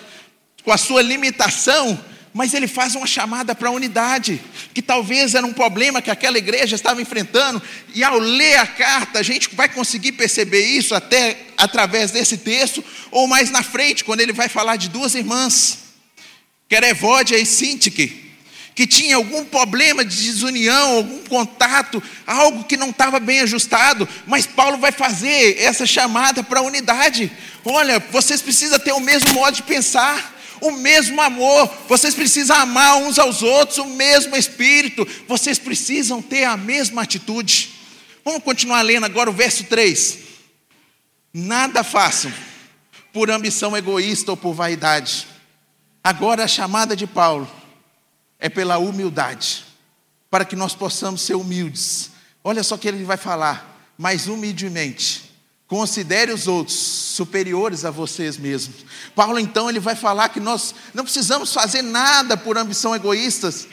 com 0.64 0.72
a 0.72 0.78
sua 0.78 1.02
limitação, 1.02 2.00
mas 2.34 2.56
ele 2.56 2.68
faz 2.68 2.96
uma 2.96 3.06
chamada 3.06 3.54
para 3.54 3.70
a 3.70 3.72
unidade, 3.72 4.42
que 4.74 4.82
talvez 4.82 5.36
era 5.36 5.46
um 5.46 5.54
problema 5.54 6.02
que 6.02 6.10
aquela 6.10 6.38
igreja 6.38 6.76
estava 6.76 7.00
enfrentando, 7.02 7.62
e 7.94 8.04
ao 8.04 8.18
ler 8.18 8.58
a 8.58 8.66
carta, 8.66 9.20
a 9.20 9.24
gente 9.24 9.54
vai 9.54 9.70
conseguir 9.70 10.14
perceber 10.14 10.66
isso 10.66 10.96
até 10.96 11.38
através 11.56 12.10
desse 12.10 12.38
texto, 12.38 12.84
ou 13.12 13.28
mais 13.28 13.52
na 13.52 13.62
frente, 13.62 14.04
quando 14.04 14.22
ele 14.22 14.34
vai 14.34 14.50
falar 14.50 14.78
de 14.78 14.90
duas 14.90 15.14
irmãs 15.14 15.84
Querevódia 16.68 17.38
e 17.38 17.46
Sintique, 17.46 18.23
que 18.76 18.88
tinha 18.88 19.16
algum 19.16 19.46
problema 19.46 20.04
de 20.04 20.16
desunião, 20.16 20.98
algum 20.98 21.24
contato, 21.26 22.02
algo 22.26 22.64
que 22.64 22.78
não 22.78 22.90
estava 22.90 23.20
bem 23.20 23.42
ajustado, 23.42 24.08
mas 24.26 24.46
Paulo 24.46 24.78
vai 24.78 24.92
fazer 24.92 25.60
essa 25.60 25.86
chamada 25.86 26.44
para 26.44 26.60
a 26.60 26.64
unidade. 26.64 27.32
Olha, 27.64 28.00
vocês 28.12 28.42
precisam 28.42 28.80
ter 28.80 28.92
o 28.92 29.00
mesmo 29.00 29.34
modo 29.34 29.56
de 29.56 29.64
pensar, 29.64 30.34
o 30.60 30.72
mesmo 30.72 31.22
amor, 31.22 31.72
vocês 31.88 32.16
precisam 32.16 32.58
amar 32.58 32.98
uns 32.98 33.20
aos 33.20 33.44
outros, 33.44 33.78
o 33.78 33.86
mesmo 33.86 34.36
espírito, 34.36 35.08
vocês 35.28 35.60
precisam 35.60 36.22
ter 36.22 36.46
a 36.46 36.58
mesma 36.58 37.04
atitude. 37.04 37.70
Vamos 38.24 38.44
continuar 38.44 38.82
lendo 38.82 39.06
agora 39.06 39.30
o 39.30 39.34
verso 39.34 39.66
3. 39.66 40.20
Nada 41.34 41.84
façam 41.84 42.32
por 43.12 43.30
ambição 43.30 43.76
egoísta 43.76 44.32
ou 44.32 44.38
por 44.38 44.54
vaidade 44.54 45.28
Agora 46.04 46.44
a 46.44 46.48
chamada 46.50 46.98
de 46.98 47.08
Paulo 47.08 47.50
é 48.44 48.50
pela 48.50 48.78
humildade, 48.78 49.64
para 50.30 50.44
que 50.44 50.54
nós 50.54 50.76
possamos 50.76 51.22
ser 51.22 51.34
humildes. 51.34 52.12
Olha 52.44 52.62
só 52.62 52.76
que 52.76 52.90
ele 52.90 53.06
vai 53.06 53.16
falar, 53.16 53.94
mas 53.98 54.28
humildemente. 54.28 55.32
Considere 55.66 56.30
os 56.34 56.46
outros 56.46 56.78
superiores 56.78 57.86
a 57.86 57.90
vocês 57.90 58.36
mesmos. 58.36 58.86
Paulo 59.16 59.40
então 59.40 59.70
ele 59.70 59.80
vai 59.80 59.96
falar 59.96 60.28
que 60.28 60.42
nós 60.42 60.76
não 60.94 61.06
precisamos 61.06 61.54
fazer 61.54 61.82
nada 61.82 62.36
por 62.36 62.58
ambição 62.58 62.94
egoístas. 62.94 63.66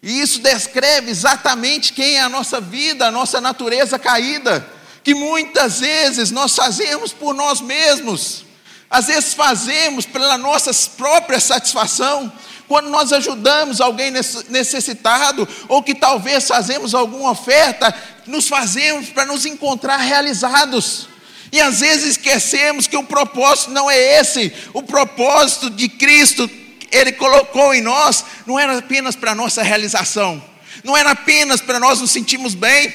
E 0.00 0.20
isso 0.20 0.38
descreve 0.40 1.10
exatamente 1.10 1.92
quem 1.92 2.14
é 2.14 2.20
a 2.20 2.28
nossa 2.28 2.60
vida, 2.60 3.08
a 3.08 3.10
nossa 3.10 3.40
natureza 3.40 3.98
caída, 3.98 4.64
que 5.02 5.16
muitas 5.16 5.80
vezes 5.80 6.30
nós 6.30 6.54
fazemos 6.54 7.12
por 7.12 7.34
nós 7.34 7.60
mesmos. 7.60 8.46
Às 8.88 9.08
vezes 9.08 9.34
fazemos 9.34 10.06
pela 10.06 10.38
nossa 10.38 10.70
própria 10.96 11.40
satisfação, 11.40 12.32
quando 12.68 12.88
nós 12.88 13.12
ajudamos 13.12 13.80
alguém 13.80 14.10
necessitado, 14.48 15.48
ou 15.68 15.82
que 15.82 15.94
talvez 15.94 16.46
fazemos 16.46 16.94
alguma 16.94 17.30
oferta, 17.30 17.94
nos 18.26 18.48
fazemos 18.48 19.08
para 19.08 19.24
nos 19.24 19.46
encontrar 19.46 19.98
realizados. 19.98 21.08
E 21.52 21.60
às 21.60 21.80
vezes 21.80 22.10
esquecemos 22.10 22.86
que 22.86 22.96
o 22.96 23.04
propósito 23.04 23.70
não 23.70 23.90
é 23.90 24.20
esse, 24.20 24.52
o 24.74 24.82
propósito 24.82 25.70
de 25.70 25.88
Cristo, 25.88 26.50
Ele 26.90 27.12
colocou 27.12 27.72
em 27.74 27.80
nós, 27.80 28.24
não 28.46 28.58
era 28.58 28.78
apenas 28.78 29.14
para 29.14 29.34
nossa 29.34 29.62
realização, 29.62 30.42
não 30.82 30.96
era 30.96 31.12
apenas 31.12 31.60
para 31.60 31.78
nós 31.78 32.00
nos 32.00 32.10
sentirmos 32.10 32.54
bem, 32.54 32.92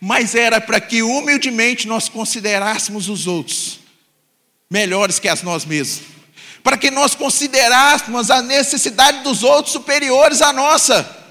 mas 0.00 0.34
era 0.34 0.60
para 0.60 0.80
que 0.80 1.02
humildemente 1.02 1.86
nós 1.86 2.08
considerássemos 2.08 3.08
os 3.08 3.26
outros 3.26 3.82
melhores 4.72 5.18
que 5.18 5.28
as 5.28 5.42
nós 5.42 5.66
mesmos, 5.66 6.00
para 6.62 6.76
que 6.76 6.90
nós 6.90 7.14
considerássemos 7.14 8.30
a 8.30 8.40
necessidade 8.40 9.22
dos 9.22 9.42
outros 9.42 9.72
superiores 9.72 10.40
à 10.40 10.52
nossa. 10.52 11.22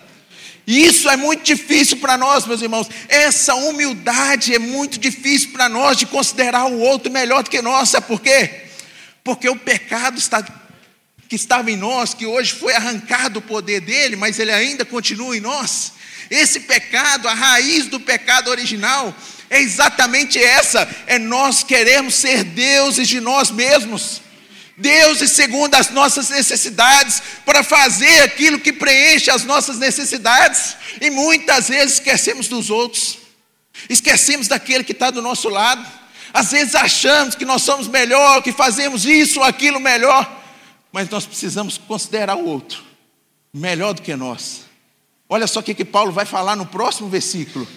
E 0.68 0.86
isso 0.86 1.10
é 1.10 1.18
muito 1.18 1.44
difícil 1.44 1.98
para 1.98 2.18
nós, 2.18 2.46
meus 2.46 2.62
irmãos. 2.62 2.88
Essa 3.08 3.56
humildade 3.56 4.54
é 4.54 4.60
muito 4.60 5.00
difícil 5.00 5.52
para 5.52 5.68
nós 5.68 5.98
de 5.98 6.06
considerar 6.06 6.66
o 6.66 6.80
outro 6.80 7.12
melhor 7.12 7.44
do 7.44 7.50
que 7.50 7.62
nós. 7.62 7.90
Sabe 7.90 8.08
por 8.08 8.22
quê? 8.22 8.68
Porque 9.24 9.50
o 9.50 9.56
pecado 9.56 10.18
está, 10.18 10.44
que 11.28 11.36
estava 11.36 11.72
em 11.72 11.76
nós, 11.76 12.14
que 12.14 12.26
hoje 12.26 12.54
foi 12.54 12.74
arrancado 12.74 13.40
o 13.40 13.42
poder 13.42 13.82
dele, 13.82 14.16
mas 14.16 14.38
ele 14.38 14.52
ainda 14.52 14.86
continua 14.86 15.36
em 15.36 15.40
nós. 15.40 15.94
Esse 16.30 16.62
pecado, 16.62 17.28
a 17.28 17.34
raiz 17.34 17.88
do 17.88 18.00
pecado 18.00 18.50
original, 18.50 19.14
é 19.50 19.60
exatamente 19.60 20.42
essa: 20.42 20.88
é 21.08 21.20
nós 21.20 21.64
queremos 21.64 22.16
ser 22.16 22.44
deuses 22.44 23.08
de 23.08 23.20
nós 23.20 23.52
mesmos. 23.52 24.22
Deuses 24.82 25.32
segundo 25.32 25.76
as 25.76 25.90
nossas 25.92 26.30
necessidades, 26.30 27.22
para 27.46 27.64
fazer 27.64 28.24
aquilo 28.24 28.60
que 28.60 28.74
preenche 28.74 29.30
as 29.30 29.44
nossas 29.44 29.78
necessidades, 29.78 30.76
e 31.00 31.10
muitas 31.10 31.70
vezes 31.70 31.94
esquecemos 31.94 32.48
dos 32.48 32.70
outros, 32.70 33.20
esquecemos 33.90 34.48
daquele 34.48 34.84
que 34.84 34.92
está 34.92 35.12
do 35.12 35.22
nosso 35.22 35.48
lado, 35.48 35.88
às 36.34 36.52
vezes 36.52 36.76
achamos 36.76 37.36
que 37.36 37.46
nós 37.46 37.62
somos 37.62 37.88
melhor, 37.88 38.42
que 38.42 38.52
fazemos 38.52 39.06
isso 39.06 39.40
ou 39.40 39.46
aquilo 39.46 39.80
melhor, 39.80 40.42
mas 40.92 41.10
nós 41.10 41.26
precisamos 41.26 41.78
considerar 41.78 42.36
o 42.36 42.46
outro 42.46 42.84
melhor 43.54 43.94
do 43.94 44.02
que 44.02 44.16
nós. 44.16 44.62
Olha 45.30 45.48
só 45.48 45.60
o 45.60 45.64
que 45.64 45.86
Paulo 45.86 46.12
vai 46.12 46.26
falar 46.26 46.56
no 46.56 46.66
próximo 46.66 47.08
versículo. 47.10 47.68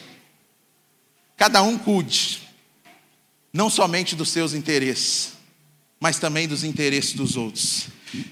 Cada 1.37 1.63
um 1.63 1.77
cuide, 1.77 2.41
não 3.53 3.69
somente 3.69 4.17
dos 4.17 4.31
seus 4.31 4.55
interesses, 4.55 5.34
mas 6.05 6.19
também 6.19 6.47
dos 6.47 6.65
interesses 6.65 7.15
dos 7.15 7.35
outros. 7.35 7.87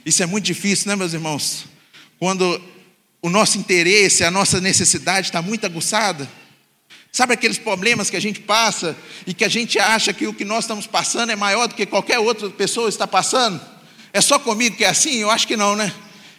Isso 0.04 0.22
é 0.22 0.26
muito 0.26 0.44
difícil, 0.44 0.88
né, 0.88 0.94
meus 0.94 1.14
irmãos? 1.14 1.64
Quando 2.18 2.60
o 3.22 3.30
nosso 3.30 3.56
interesse, 3.56 4.22
a 4.22 4.30
nossa 4.30 4.60
necessidade 4.60 5.28
está 5.28 5.40
muito 5.40 5.64
aguçada. 5.64 6.30
Sabe 7.10 7.32
aqueles 7.32 7.56
problemas 7.56 8.10
que 8.10 8.16
a 8.18 8.20
gente 8.20 8.40
passa 8.40 8.94
e 9.26 9.32
que 9.32 9.42
a 9.42 9.48
gente 9.48 9.78
acha 9.78 10.12
que 10.12 10.26
o 10.26 10.34
que 10.34 10.44
nós 10.44 10.64
estamos 10.64 10.86
passando 10.86 11.32
é 11.32 11.34
maior 11.34 11.66
do 11.66 11.74
que 11.74 11.86
qualquer 11.86 12.18
outra 12.18 12.50
pessoa 12.50 12.90
está 12.90 13.06
passando? 13.06 13.58
É 14.12 14.20
só 14.20 14.38
comigo 14.38 14.76
que 14.76 14.84
é 14.84 14.90
assim? 14.90 15.14
Eu 15.14 15.30
acho 15.30 15.48
que 15.48 15.56
não, 15.56 15.74
né? 15.74 15.90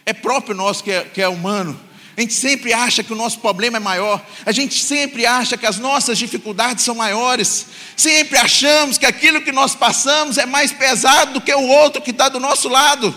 É 0.06 0.12
próprio 0.12 0.54
nosso 0.54 0.84
que 0.84 0.92
é, 0.92 1.02
que 1.02 1.20
é 1.20 1.26
humano. 1.28 1.76
A 2.16 2.20
gente 2.20 2.34
sempre 2.34 2.72
acha 2.72 3.02
que 3.02 3.12
o 3.12 3.16
nosso 3.16 3.40
problema 3.40 3.78
é 3.78 3.80
maior, 3.80 4.24
a 4.46 4.52
gente 4.52 4.82
sempre 4.82 5.26
acha 5.26 5.56
que 5.56 5.66
as 5.66 5.78
nossas 5.78 6.16
dificuldades 6.16 6.84
são 6.84 6.94
maiores, 6.94 7.66
sempre 7.96 8.38
achamos 8.38 8.98
que 8.98 9.06
aquilo 9.06 9.42
que 9.42 9.50
nós 9.50 9.74
passamos 9.74 10.38
é 10.38 10.46
mais 10.46 10.70
pesado 10.70 11.34
do 11.34 11.40
que 11.40 11.52
o 11.52 11.66
outro 11.66 12.00
que 12.00 12.12
está 12.12 12.28
do 12.28 12.38
nosso 12.38 12.68
lado. 12.68 13.12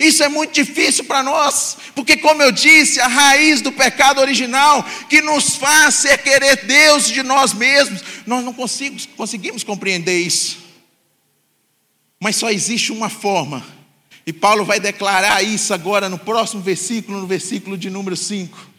Isso 0.00 0.24
é 0.24 0.28
muito 0.28 0.52
difícil 0.52 1.04
para 1.04 1.22
nós, 1.22 1.76
porque, 1.94 2.16
como 2.16 2.42
eu 2.42 2.50
disse, 2.50 3.00
a 3.00 3.06
raiz 3.06 3.60
do 3.60 3.70
pecado 3.70 4.20
original 4.20 4.84
que 5.08 5.20
nos 5.20 5.56
faz 5.56 5.94
ser 5.96 6.18
querer 6.18 6.64
Deus 6.64 7.06
de 7.06 7.22
nós 7.22 7.52
mesmos, 7.52 8.02
nós 8.26 8.44
não 8.44 8.52
conseguimos, 8.52 9.06
conseguimos 9.16 9.62
compreender 9.62 10.18
isso. 10.18 10.58
Mas 12.18 12.36
só 12.36 12.50
existe 12.50 12.90
uma 12.90 13.10
forma 13.10 13.64
e 14.26 14.32
Paulo 14.32 14.64
vai 14.64 14.80
declarar 14.80 15.42
isso 15.42 15.74
agora 15.74 16.08
no 16.08 16.18
próximo 16.18 16.62
versículo, 16.62 17.20
no 17.20 17.26
versículo 17.26 17.76
de 17.76 17.90
número 17.90 18.16
5. 18.16 18.70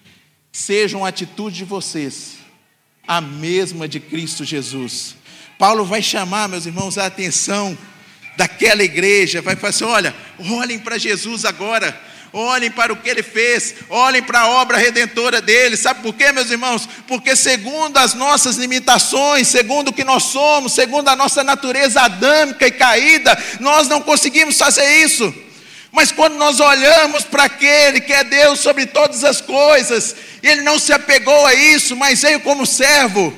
Sejam 0.51 1.05
a 1.05 1.09
atitude 1.09 1.57
de 1.57 1.65
vocês 1.65 2.37
a 3.07 3.21
mesma 3.21 3.87
de 3.87 3.99
Cristo 3.99 4.43
Jesus. 4.43 5.15
Paulo 5.59 5.85
vai 5.85 6.01
chamar, 6.01 6.49
meus 6.49 6.65
irmãos, 6.65 6.97
a 6.97 7.05
atenção 7.05 7.77
daquela 8.35 8.83
igreja, 8.83 9.41
vai 9.41 9.55
falar 9.55 9.69
assim: 9.69 9.83
olha, 9.83 10.15
olhem 10.39 10.79
para 10.79 10.97
Jesus 10.97 11.45
agora 11.45 11.99
olhem 12.35 12.69
para 12.69 12.91
o 12.91 12.97
que 12.97 13.09
ele 13.09 13.23
fez, 13.23 13.75
olhem 13.89 14.21
para 14.21 14.41
a 14.41 14.49
obra 14.49 14.77
redentora 14.77 15.41
dele. 15.41 15.77
Sabe 15.77 16.01
por 16.01 16.13
quê, 16.13 16.33
meus 16.33 16.51
irmãos? 16.51 16.87
Porque, 17.07 17.33
segundo 17.33 17.97
as 17.97 18.13
nossas 18.13 18.57
limitações, 18.57 19.47
segundo 19.47 19.87
o 19.87 19.93
que 19.93 20.03
nós 20.03 20.23
somos, 20.23 20.73
segundo 20.73 21.07
a 21.07 21.15
nossa 21.15 21.45
natureza 21.45 22.01
adâmica 22.01 22.67
e 22.67 22.71
caída, 22.71 23.41
nós 23.61 23.87
não 23.87 24.01
conseguimos 24.01 24.57
fazer 24.57 25.01
isso. 25.01 25.33
Mas 25.93 26.11
quando 26.11 26.35
nós 26.35 26.59
olhamos 26.59 27.23
para 27.23 27.45
aquele 27.45 28.01
que 28.01 28.11
é 28.11 28.25
Deus 28.25 28.59
sobre 28.59 28.85
todas 28.85 29.23
as 29.23 29.39
coisas, 29.39 30.13
ele 30.43 30.61
não 30.61 30.77
se 30.77 30.91
apegou 30.91 31.45
a 31.45 31.53
isso, 31.53 31.95
mas 31.95 32.21
veio 32.21 32.41
como 32.41 32.65
servo. 32.65 33.33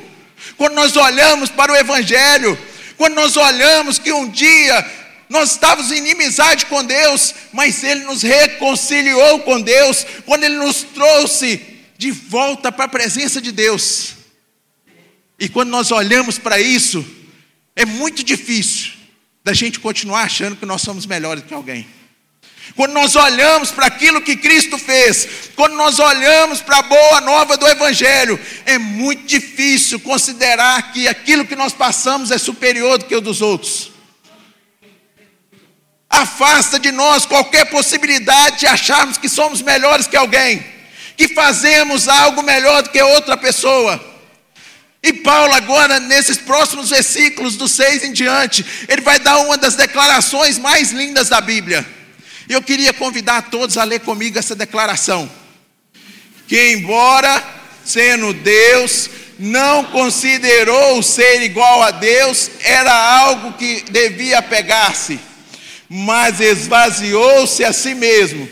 Quando 0.58 0.74
nós 0.74 0.96
olhamos 0.96 1.52
para 1.52 1.72
o 1.72 1.76
Evangelho, 1.76 2.58
quando 2.98 3.14
nós 3.14 3.38
olhamos 3.38 4.00
que 4.00 4.12
um 4.12 4.28
dia 4.28 4.84
nós 5.30 5.52
estávamos 5.52 5.92
em 5.92 5.98
inimizade 5.98 6.66
com 6.68 6.84
Deus, 6.84 7.34
mas 7.52 7.84
Ele 7.84 8.06
nos 8.06 8.22
reconciliou 8.22 9.40
com 9.40 9.60
Deus, 9.62 10.06
quando 10.26 10.44
Ele 10.44 10.56
nos 10.56 10.84
trouxe 10.84 11.62
de 11.98 12.12
volta 12.12 12.72
para 12.72 12.86
a 12.86 12.90
presença 12.90 13.42
de 13.42 13.52
Deus. 13.52 14.16
E 15.40 15.50
quando 15.50 15.70
nós 15.70 15.92
olhamos 15.92 16.38
para 16.38 16.60
isso, 16.60 17.06
é 17.76 17.86
muito 17.86 18.24
difícil 18.24 18.94
da 19.44 19.54
gente 19.54 19.80
continuar 19.80 20.24
achando 20.24 20.56
que 20.56 20.66
nós 20.66 20.82
somos 20.82 21.06
melhores 21.06 21.44
que 21.44 21.54
alguém. 21.54 21.88
Quando 22.76 22.94
nós 22.94 23.16
olhamos 23.16 23.72
para 23.72 23.86
aquilo 23.86 24.22
que 24.22 24.36
Cristo 24.36 24.78
fez, 24.78 25.28
quando 25.56 25.76
nós 25.76 26.00
olhamos 26.00 26.62
para 26.62 26.80
a 26.80 26.84
boa 26.84 27.22
nova 27.22 27.56
do 27.56 27.68
Evangelho, 27.68 28.40
é 28.66 28.78
muito 28.78 29.26
difícil 29.26 30.00
considerar 30.00 30.92
que 30.92 31.08
aquilo 31.08 31.46
que 31.46 31.56
nós 31.56 31.74
passamos 31.74 32.30
é 32.30 32.38
superior 32.38 32.98
do 32.98 33.06
que 33.06 33.16
o 33.16 33.22
dos 33.22 33.42
outros. 33.42 33.97
Afasta 36.10 36.80
de 36.80 36.92
nós 36.92 37.26
qualquer 37.26 37.66
possibilidade 37.66 38.60
de 38.60 38.68
acharmos 38.68 39.18
que 39.18 39.28
somos 39.28 39.62
melhores 39.62 40.08
que 40.08 40.16
alguém, 40.16 40.66
que 41.18 41.28
fazemos 41.30 42.08
algo 42.08 42.42
melhor 42.42 42.84
do 42.84 42.90
que 42.90 43.02
outra 43.02 43.36
pessoa. 43.36 44.02
E 45.04 45.14
Paulo, 45.14 45.54
agora, 45.54 46.00
nesses 46.00 46.38
próximos 46.38 46.90
versículos, 46.90 47.56
do 47.56 47.68
6 47.68 48.06
em 48.06 48.14
diante, 48.14 48.66
ele 48.88 49.02
vai 49.02 49.20
dar 49.20 49.38
uma 49.38 49.58
das 49.58 49.76
declarações 49.76 50.58
mais 50.58 50.92
lindas 50.92 51.30
da 51.30 51.40
Bíblia. 51.40 51.86
E 52.50 52.54
eu 52.54 52.62
queria 52.62 52.94
convidar 52.94 53.50
todos 53.50 53.78
a 53.78 53.84
ler 53.84 54.00
comigo 54.00 54.40
essa 54.40 54.56
declaração. 54.56 55.30
Que, 56.48 56.72
embora 56.72 57.44
sendo 57.86 58.34
Deus, 58.34 59.10
não 59.38 59.84
considerou 59.86 61.04
ser 61.04 61.42
igual 61.42 61.84
a 61.84 61.92
Deus, 61.92 62.50
era 62.62 62.92
algo 63.20 63.54
que 63.54 63.84
devia 63.90 64.42
pegar-se 64.42 65.20
mas 65.90 66.40
esvaziou-se 66.40 67.64
a 67.64 67.72
si 67.72 67.94
mesmo, 67.94 68.48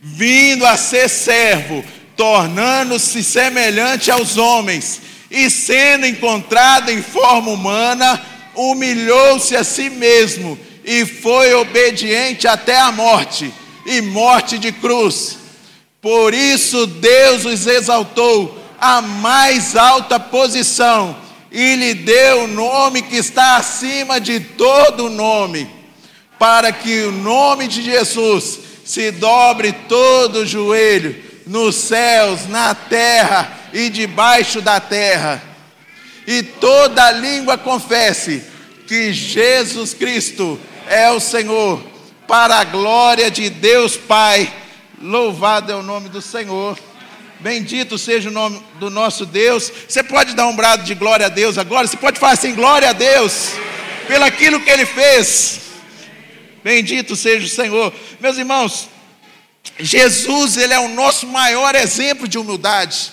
vindo 0.00 0.66
a 0.66 0.76
ser 0.76 1.08
servo, 1.08 1.84
tornando-se 2.16 3.22
semelhante 3.22 4.10
aos 4.10 4.36
homens, 4.36 5.00
e 5.30 5.48
sendo 5.48 6.06
encontrado 6.06 6.90
em 6.90 7.02
forma 7.02 7.50
humana, 7.50 8.20
humilhou-se 8.54 9.54
a 9.56 9.62
si 9.62 9.88
mesmo 9.88 10.58
e 10.84 11.06
foi 11.06 11.54
obediente 11.54 12.48
até 12.48 12.78
a 12.80 12.90
morte 12.90 13.52
e 13.86 14.00
morte 14.00 14.58
de 14.58 14.72
cruz. 14.72 15.38
Por 16.00 16.34
isso 16.34 16.86
Deus 16.86 17.44
os 17.44 17.66
exaltou 17.66 18.58
à 18.80 19.00
mais 19.00 19.76
alta 19.76 20.18
posição 20.18 21.16
e 21.52 21.76
lhe 21.76 21.94
deu 21.94 22.44
o 22.44 22.48
nome 22.48 23.02
que 23.02 23.16
está 23.16 23.56
acima 23.56 24.20
de 24.20 24.40
todo 24.40 25.10
nome 25.10 25.79
para 26.40 26.72
que 26.72 27.02
o 27.02 27.12
nome 27.12 27.68
de 27.68 27.82
Jesus 27.82 28.60
se 28.82 29.10
dobre 29.10 29.72
todo 29.86 30.36
o 30.36 30.46
joelho, 30.46 31.14
nos 31.46 31.74
céus, 31.74 32.48
na 32.48 32.74
terra 32.74 33.60
e 33.74 33.90
debaixo 33.90 34.62
da 34.62 34.80
terra, 34.80 35.42
e 36.26 36.42
toda 36.42 37.12
língua 37.12 37.58
confesse 37.58 38.42
que 38.86 39.12
Jesus 39.12 39.92
Cristo 39.92 40.58
é 40.88 41.10
o 41.10 41.20
Senhor, 41.20 41.84
para 42.26 42.56
a 42.56 42.64
glória 42.64 43.30
de 43.30 43.50
Deus 43.50 43.98
Pai. 43.98 44.50
Louvado 44.98 45.70
é 45.70 45.76
o 45.76 45.82
nome 45.82 46.08
do 46.08 46.22
Senhor. 46.22 46.78
Bendito 47.40 47.98
seja 47.98 48.30
o 48.30 48.32
nome 48.32 48.62
do 48.78 48.88
nosso 48.88 49.26
Deus. 49.26 49.70
Você 49.86 50.02
pode 50.02 50.34
dar 50.34 50.46
um 50.46 50.56
brado 50.56 50.84
de 50.84 50.94
glória 50.94 51.26
a 51.26 51.30
Deus 51.30 51.58
agora? 51.58 51.86
Você 51.86 51.98
pode 51.98 52.18
falar 52.18 52.32
assim: 52.32 52.54
glória 52.54 52.88
a 52.88 52.94
Deus, 52.94 53.50
pelo 54.06 54.24
aquilo 54.24 54.60
que 54.60 54.70
Ele 54.70 54.86
fez. 54.86 55.69
Bendito 56.62 57.16
seja 57.16 57.46
o 57.46 57.48
Senhor. 57.48 57.92
Meus 58.20 58.36
irmãos, 58.36 58.88
Jesus, 59.78 60.56
ele 60.56 60.74
é 60.74 60.78
o 60.78 60.88
nosso 60.88 61.26
maior 61.26 61.74
exemplo 61.74 62.28
de 62.28 62.38
humildade. 62.38 63.12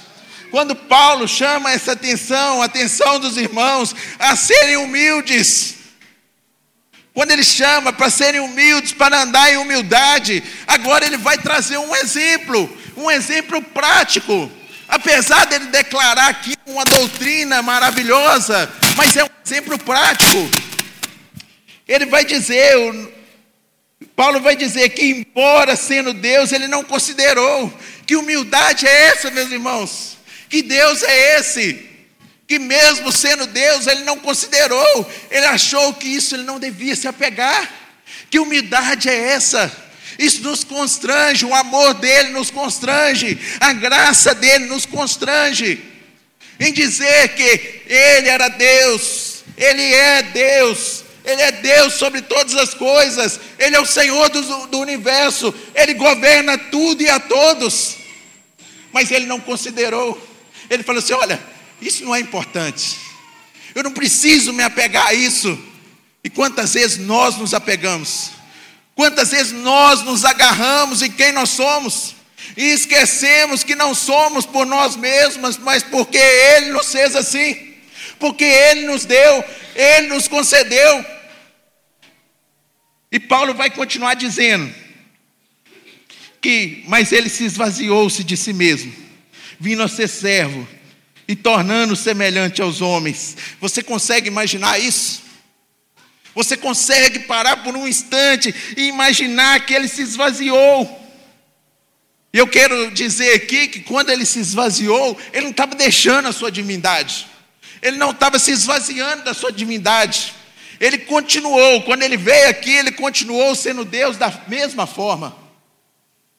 Quando 0.51 0.75
Paulo 0.75 1.27
chama 1.27 1.71
essa 1.71 1.91
atenção, 1.93 2.61
a 2.61 2.65
atenção 2.65 3.19
dos 3.19 3.37
irmãos 3.37 3.95
a 4.17 4.35
serem 4.35 4.77
humildes, 4.77 5.75
quando 7.13 7.31
ele 7.31 7.43
chama 7.43 7.91
para 7.91 8.09
serem 8.09 8.39
humildes, 8.39 8.93
para 8.93 9.23
andar 9.23 9.51
em 9.51 9.57
humildade, 9.57 10.43
agora 10.67 11.05
ele 11.05 11.17
vai 11.17 11.37
trazer 11.37 11.77
um 11.77 11.95
exemplo, 11.95 12.77
um 12.95 13.09
exemplo 13.09 13.61
prático. 13.61 14.51
Apesar 14.87 15.45
dele 15.47 15.65
declarar 15.65 16.29
aqui 16.29 16.55
uma 16.65 16.85
doutrina 16.85 17.61
maravilhosa, 17.61 18.71
mas 18.95 19.17
é 19.17 19.23
um 19.23 19.29
exemplo 19.45 19.77
prático. 19.79 20.49
Ele 21.87 22.05
vai 22.05 22.23
dizer: 22.23 22.77
Paulo 24.17 24.41
vai 24.41 24.55
dizer 24.55 24.89
que, 24.89 25.05
embora 25.05 25.75
sendo 25.75 26.11
Deus, 26.11 26.51
ele 26.51 26.67
não 26.67 26.83
considerou. 26.83 27.71
Que 28.07 28.15
humildade 28.15 28.87
é 28.87 29.09
essa, 29.09 29.29
meus 29.29 29.51
irmãos? 29.51 30.17
Que 30.49 30.63
Deus 30.63 31.03
é 31.03 31.39
esse? 31.39 31.85
Que 32.47 32.57
mesmo 32.57 33.11
sendo 33.11 33.45
Deus, 33.45 33.85
ele 33.85 34.03
não 34.03 34.17
considerou. 34.17 35.11
Ele 35.29 35.45
achou 35.45 35.93
que 35.93 36.07
isso 36.07 36.35
ele 36.35 36.41
não 36.41 36.59
devia 36.59 36.95
se 36.95 37.07
apegar. 37.07 37.71
Que 38.31 38.39
humildade 38.39 39.07
é 39.07 39.33
essa? 39.33 39.71
Isso 40.17 40.41
nos 40.41 40.63
constrange, 40.63 41.45
o 41.45 41.53
amor 41.53 41.93
dele 41.93 42.29
nos 42.29 42.49
constrange, 42.49 43.37
a 43.59 43.71
graça 43.71 44.33
dele 44.33 44.65
nos 44.65 44.87
constrange. 44.87 45.79
Em 46.59 46.73
dizer 46.73 47.35
que 47.35 47.83
ele 47.85 48.29
era 48.29 48.47
Deus, 48.47 49.43
ele 49.55 49.93
é 49.93 50.23
Deus, 50.23 51.03
ele 51.27 51.41
é 51.41 51.51
Deus 51.51 51.95
sobre 51.95 52.21
todas 52.21 52.55
as 52.55 52.73
coisas, 52.73 53.37
Ele 53.59 53.75
é 53.75 53.79
o 53.81 53.85
Senhor 53.85 54.29
do, 54.29 54.67
do, 54.67 54.79
universo, 54.79 55.53
Ele 55.75 55.93
governa 55.93 56.57
tudo 56.57 57.03
e 57.03 57.09
a 57.09 57.19
todos. 57.19 57.97
Mas 58.93 59.11
Ele 59.11 59.25
não 59.25 59.37
considerou, 59.37 60.17
Ele 60.69 60.83
falou 60.83 60.99
assim: 60.99 61.11
olha, 61.11 61.37
isso 61.81 62.05
não 62.05 62.15
é 62.15 62.21
importante, 62.21 62.95
eu 63.75 63.83
não 63.83 63.91
preciso 63.91 64.53
me 64.53 64.63
apegar 64.63 65.07
a 65.07 65.13
isso. 65.13 65.59
E 66.23 66.29
quantas 66.29 66.75
vezes 66.75 66.97
nós 66.97 67.35
nos 67.35 67.53
apegamos, 67.53 68.31
quantas 68.95 69.31
vezes 69.31 69.51
nós 69.51 70.03
nos 70.03 70.23
agarramos 70.23 71.01
em 71.01 71.11
quem 71.11 71.33
nós 71.33 71.49
somos, 71.49 72.15
e 72.55 72.71
esquecemos 72.71 73.65
que 73.65 73.75
não 73.75 73.93
somos 73.93 74.45
por 74.45 74.65
nós 74.65 74.95
mesmos, 74.95 75.57
mas 75.57 75.83
porque 75.83 76.17
Ele 76.17 76.71
nos 76.71 76.89
fez 76.89 77.17
assim, 77.17 77.75
porque 78.17 78.45
Ele 78.45 78.87
nos 78.87 79.03
deu, 79.03 79.43
Ele 79.75 80.07
nos 80.07 80.29
concedeu. 80.29 81.16
E 83.11 83.19
Paulo 83.19 83.53
vai 83.53 83.69
continuar 83.69 84.15
dizendo 84.15 84.73
que, 86.41 86.83
mas 86.87 87.11
ele 87.11 87.29
se 87.29 87.45
esvaziou-se 87.45 88.23
de 88.23 88.35
si 88.35 88.53
mesmo, 88.53 88.93
vindo 89.59 89.81
a 89.81 89.87
ser 89.87 90.07
servo 90.07 90.67
e 91.27 91.35
tornando 91.35 91.95
semelhante 91.95 92.61
aos 92.61 92.81
homens. 92.81 93.35
Você 93.59 93.81
consegue 93.81 94.27
imaginar 94.27 94.79
isso? 94.79 95.23
Você 96.35 96.55
consegue 96.55 97.19
parar 97.19 97.63
por 97.63 97.75
um 97.75 97.87
instante 97.87 98.53
e 98.77 98.87
imaginar 98.87 99.65
que 99.65 99.73
ele 99.73 99.87
se 99.87 100.01
esvaziou? 100.01 101.05
Eu 102.31 102.47
quero 102.47 102.91
dizer 102.91 103.33
aqui 103.33 103.67
que 103.67 103.79
quando 103.79 104.11
ele 104.11 104.25
se 104.25 104.39
esvaziou, 104.39 105.17
ele 105.33 105.45
não 105.45 105.51
estava 105.51 105.73
deixando 105.73 106.27
a 106.27 106.31
sua 106.31 106.51
divindade, 106.51 107.25
ele 107.81 107.97
não 107.97 108.11
estava 108.11 108.37
se 108.37 108.51
esvaziando 108.51 109.23
da 109.23 109.33
sua 109.33 109.51
divindade. 109.51 110.36
Ele 110.79 110.99
continuou, 110.99 111.81
quando 111.83 112.03
ele 112.03 112.17
veio 112.17 112.49
aqui, 112.49 112.71
ele 112.71 112.91
continuou 112.91 113.55
sendo 113.55 113.83
Deus 113.83 114.17
da 114.17 114.31
mesma 114.47 114.85
forma. 114.85 115.35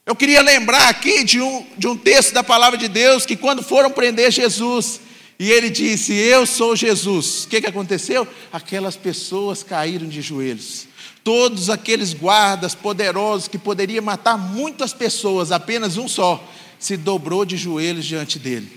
Eu 0.06 0.16
queria 0.16 0.40
lembrar 0.40 0.88
aqui 0.88 1.22
de 1.22 1.40
um, 1.40 1.66
de 1.76 1.86
um 1.86 1.96
texto 1.96 2.32
da 2.32 2.42
palavra 2.42 2.78
de 2.78 2.88
Deus 2.88 3.26
que 3.26 3.36
quando 3.36 3.62
foram 3.62 3.90
prender 3.90 4.30
Jesus, 4.30 5.00
e 5.38 5.50
ele 5.50 5.70
disse: 5.70 6.12
Eu 6.12 6.46
sou 6.46 6.74
Jesus. 6.74 7.44
O 7.44 7.48
que, 7.48 7.60
que 7.60 7.66
aconteceu? 7.66 8.26
Aquelas 8.52 8.96
pessoas 8.96 9.62
caíram 9.62 10.08
de 10.08 10.20
joelhos. 10.20 10.88
Todos 11.22 11.68
aqueles 11.68 12.14
guardas 12.14 12.74
poderosos 12.74 13.48
que 13.48 13.58
poderiam 13.58 14.02
matar 14.02 14.38
muitas 14.38 14.94
pessoas, 14.94 15.52
apenas 15.52 15.96
um 15.96 16.08
só, 16.08 16.42
se 16.78 16.96
dobrou 16.96 17.44
de 17.44 17.56
joelhos 17.56 18.06
diante 18.06 18.38
dele, 18.38 18.70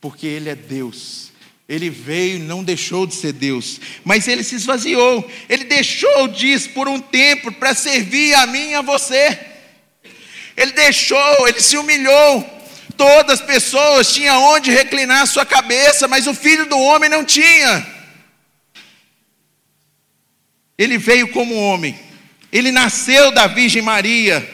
porque 0.00 0.26
ele 0.26 0.48
é 0.48 0.54
Deus. 0.54 1.32
Ele 1.66 1.88
veio 1.88 2.36
e 2.36 2.40
não 2.40 2.62
deixou 2.62 3.06
de 3.06 3.14
ser 3.14 3.32
Deus, 3.32 3.80
mas 4.04 4.28
ele 4.28 4.44
se 4.44 4.54
esvaziou. 4.54 5.28
Ele 5.48 5.64
deixou 5.64 6.28
disso 6.28 6.70
por 6.70 6.88
um 6.88 7.00
tempo 7.00 7.50
para 7.52 7.74
servir 7.74 8.34
a 8.34 8.46
mim 8.46 8.70
e 8.70 8.74
a 8.74 8.82
você. 8.82 9.38
Ele 10.56 10.72
deixou, 10.72 11.48
ele 11.48 11.60
se 11.60 11.76
humilhou. 11.78 12.50
Todas 12.96 13.40
as 13.40 13.46
pessoas 13.46 14.12
tinham 14.12 14.40
onde 14.42 14.70
reclinar 14.70 15.26
sua 15.26 15.44
cabeça, 15.44 16.06
mas 16.06 16.26
o 16.26 16.34
filho 16.34 16.66
do 16.66 16.78
homem 16.78 17.08
não 17.08 17.24
tinha. 17.24 17.94
Ele 20.76 20.98
veio 20.98 21.28
como 21.28 21.54
homem. 21.54 21.98
Ele 22.52 22.70
nasceu 22.70 23.32
da 23.32 23.46
Virgem 23.46 23.82
Maria. 23.82 24.48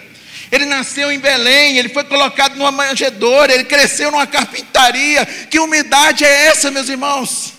Ele 0.50 0.64
nasceu 0.64 1.12
em 1.12 1.18
Belém, 1.18 1.78
ele 1.78 1.88
foi 1.88 2.02
colocado 2.04 2.56
numa 2.56 2.72
manjedoura, 2.72 3.52
ele 3.52 3.64
cresceu 3.64 4.10
numa 4.10 4.26
carpintaria. 4.26 5.24
Que 5.24 5.60
umidade 5.60 6.24
é 6.24 6.46
essa, 6.46 6.70
meus 6.70 6.88
irmãos? 6.88 7.52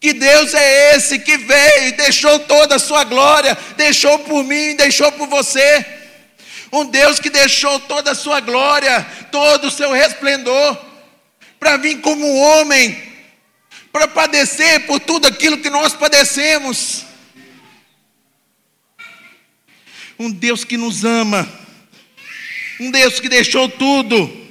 Que 0.00 0.12
Deus 0.12 0.54
é 0.54 0.96
esse 0.96 1.18
que 1.18 1.36
veio 1.36 1.88
e 1.88 1.92
deixou 1.92 2.38
toda 2.40 2.76
a 2.76 2.78
sua 2.78 3.04
glória, 3.04 3.56
deixou 3.76 4.18
por 4.20 4.42
mim, 4.42 4.74
deixou 4.74 5.12
por 5.12 5.28
você. 5.28 5.84
Um 6.72 6.86
Deus 6.86 7.20
que 7.20 7.30
deixou 7.30 7.78
toda 7.80 8.12
a 8.12 8.14
sua 8.14 8.40
glória, 8.40 9.06
todo 9.30 9.68
o 9.68 9.70
seu 9.70 9.92
resplendor, 9.92 10.78
para 11.60 11.76
vir 11.76 12.00
como 12.00 12.26
um 12.26 12.40
homem, 12.40 13.00
para 13.92 14.08
padecer 14.08 14.86
por 14.86 14.98
tudo 14.98 15.28
aquilo 15.28 15.58
que 15.58 15.70
nós 15.70 15.92
padecemos 15.94 17.04
um 20.18 20.30
Deus 20.30 20.64
que 20.64 20.76
nos 20.76 21.04
ama, 21.04 21.48
um 22.80 22.90
Deus 22.90 23.20
que 23.20 23.28
deixou 23.28 23.68
tudo. 23.68 24.44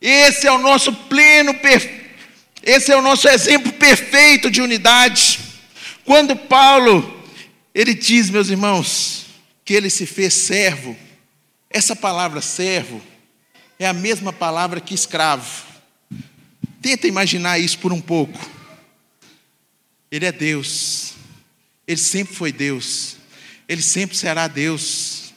Esse 0.00 0.46
é 0.46 0.52
o 0.52 0.58
nosso 0.58 0.92
pleno, 0.92 1.54
esse 2.62 2.92
é 2.92 2.96
o 2.96 3.02
nosso 3.02 3.28
exemplo 3.28 3.72
perfeito 3.72 4.50
de 4.50 4.60
unidade. 4.60 5.40
Quando 6.04 6.36
Paulo, 6.36 7.24
ele 7.74 7.94
diz, 7.94 8.30
meus 8.30 8.48
irmãos, 8.48 9.26
que 9.64 9.74
ele 9.74 9.90
se 9.90 10.06
fez 10.06 10.32
servo, 10.34 10.96
essa 11.68 11.94
palavra 11.94 12.40
servo 12.40 13.02
é 13.78 13.86
a 13.86 13.92
mesma 13.92 14.32
palavra 14.32 14.80
que 14.80 14.94
escravo. 14.94 15.66
Tenta 16.80 17.06
imaginar 17.06 17.58
isso 17.58 17.78
por 17.78 17.92
um 17.92 18.00
pouco. 18.00 18.38
Ele 20.10 20.24
é 20.24 20.32
Deus, 20.32 21.12
ele 21.86 22.00
sempre 22.00 22.34
foi 22.34 22.50
Deus, 22.50 23.17
ele 23.68 23.82
sempre 23.82 24.16
será 24.16 24.48
Deus. 24.48 25.34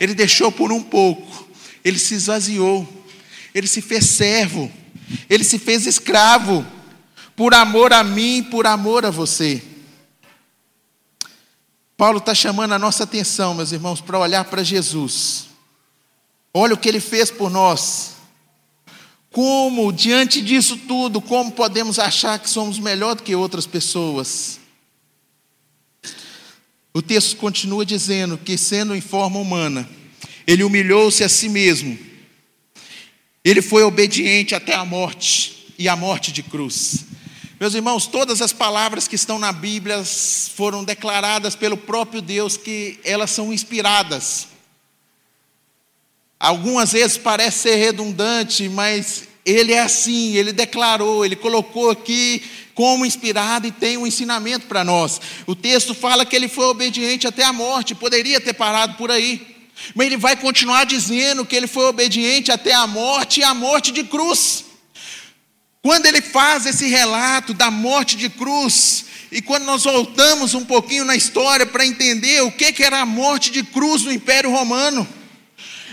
Ele 0.00 0.14
deixou 0.14 0.50
por 0.50 0.72
um 0.72 0.82
pouco, 0.82 1.48
ele 1.84 1.98
se 1.98 2.14
esvaziou, 2.14 2.88
ele 3.54 3.66
se 3.66 3.82
fez 3.82 4.06
servo, 4.06 4.72
ele 5.28 5.44
se 5.44 5.58
fez 5.58 5.86
escravo, 5.86 6.66
por 7.36 7.52
amor 7.54 7.92
a 7.92 8.02
mim, 8.02 8.42
por 8.42 8.66
amor 8.66 9.04
a 9.04 9.10
você. 9.10 9.62
Paulo 11.96 12.18
está 12.18 12.34
chamando 12.34 12.72
a 12.72 12.78
nossa 12.78 13.04
atenção, 13.04 13.54
meus 13.54 13.72
irmãos, 13.72 14.00
para 14.00 14.18
olhar 14.18 14.44
para 14.44 14.62
Jesus. 14.62 15.46
Olha 16.54 16.74
o 16.74 16.78
que 16.78 16.88
ele 16.88 17.00
fez 17.00 17.30
por 17.30 17.50
nós. 17.50 18.12
Como, 19.32 19.92
diante 19.92 20.40
disso 20.40 20.76
tudo, 20.76 21.20
como 21.20 21.52
podemos 21.52 21.98
achar 21.98 22.38
que 22.38 22.48
somos 22.48 22.78
melhor 22.78 23.14
do 23.14 23.22
que 23.22 23.34
outras 23.34 23.66
pessoas? 23.66 24.60
O 26.92 27.02
texto 27.02 27.36
continua 27.36 27.84
dizendo 27.84 28.38
que, 28.38 28.56
sendo 28.56 28.94
em 28.94 29.00
forma 29.00 29.38
humana, 29.38 29.88
ele 30.46 30.64
humilhou-se 30.64 31.22
a 31.22 31.28
si 31.28 31.48
mesmo. 31.48 31.98
Ele 33.44 33.62
foi 33.62 33.82
obediente 33.82 34.54
até 34.54 34.74
a 34.74 34.84
morte 34.84 35.74
e 35.78 35.88
a 35.88 35.94
morte 35.94 36.32
de 36.32 36.42
cruz. 36.42 37.04
Meus 37.60 37.74
irmãos, 37.74 38.06
todas 38.06 38.40
as 38.40 38.52
palavras 38.52 39.08
que 39.08 39.16
estão 39.16 39.38
na 39.38 39.52
Bíblia 39.52 40.04
foram 40.04 40.84
declaradas 40.84 41.56
pelo 41.56 41.76
próprio 41.76 42.22
Deus 42.22 42.56
que 42.56 42.98
elas 43.04 43.30
são 43.30 43.52
inspiradas. 43.52 44.48
Algumas 46.38 46.92
vezes 46.92 47.18
parece 47.18 47.58
ser 47.68 47.76
redundante, 47.76 48.68
mas 48.68 49.28
ele 49.44 49.72
é 49.72 49.80
assim, 49.80 50.36
ele 50.36 50.52
declarou, 50.52 51.24
ele 51.24 51.34
colocou 51.34 51.90
aqui 51.90 52.42
como 52.78 53.04
inspirado 53.04 53.66
e 53.66 53.72
tem 53.72 53.96
um 53.96 54.06
ensinamento 54.06 54.68
para 54.68 54.84
nós. 54.84 55.20
O 55.48 55.56
texto 55.56 55.92
fala 55.92 56.24
que 56.24 56.36
ele 56.36 56.46
foi 56.46 56.66
obediente 56.66 57.26
até 57.26 57.42
a 57.42 57.52
morte, 57.52 57.92
poderia 57.92 58.40
ter 58.40 58.52
parado 58.52 58.94
por 58.94 59.10
aí. 59.10 59.44
Mas 59.96 60.06
ele 60.06 60.16
vai 60.16 60.36
continuar 60.36 60.86
dizendo 60.86 61.44
que 61.44 61.56
ele 61.56 61.66
foi 61.66 61.86
obediente 61.86 62.52
até 62.52 62.72
a 62.72 62.86
morte 62.86 63.40
e 63.40 63.42
a 63.42 63.52
morte 63.52 63.90
de 63.90 64.04
cruz. 64.04 64.64
Quando 65.82 66.06
ele 66.06 66.22
faz 66.22 66.66
esse 66.66 66.86
relato 66.86 67.52
da 67.52 67.68
morte 67.68 68.16
de 68.16 68.28
cruz, 68.28 69.06
e 69.32 69.42
quando 69.42 69.64
nós 69.64 69.82
voltamos 69.82 70.54
um 70.54 70.64
pouquinho 70.64 71.04
na 71.04 71.16
história 71.16 71.66
para 71.66 71.84
entender 71.84 72.44
o 72.44 72.52
que, 72.52 72.72
que 72.72 72.84
era 72.84 73.00
a 73.00 73.06
morte 73.06 73.50
de 73.50 73.64
cruz 73.64 74.04
no 74.04 74.12
Império 74.12 74.52
Romano, 74.52 75.04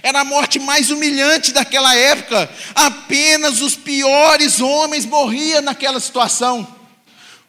era 0.06 0.20
a 0.20 0.24
morte 0.24 0.60
mais 0.60 0.91
humilhante 0.91 1.52
daquela 1.52 1.96
época. 1.96 2.48
Apenas 2.76 3.60
os 3.60 3.76
piores 3.76 4.62
homens 4.62 5.04
morriam 5.04 5.63
naquela 5.63 6.00
situação. 6.00 6.76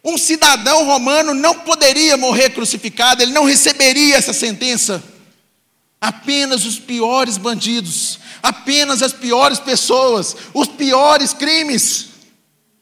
Um 0.02 0.16
cidadão 0.16 0.86
romano 0.86 1.34
não 1.34 1.54
poderia 1.54 2.16
morrer 2.16 2.48
crucificado, 2.48 3.22
ele 3.22 3.34
não 3.34 3.44
receberia 3.44 4.16
essa 4.16 4.32
sentença. 4.32 5.04
Apenas 6.00 6.64
os 6.64 6.78
piores 6.78 7.36
bandidos, 7.36 8.20
apenas 8.42 9.02
as 9.02 9.12
piores 9.12 9.58
pessoas, 9.58 10.34
os 10.54 10.66
piores 10.66 11.34
crimes 11.34 12.08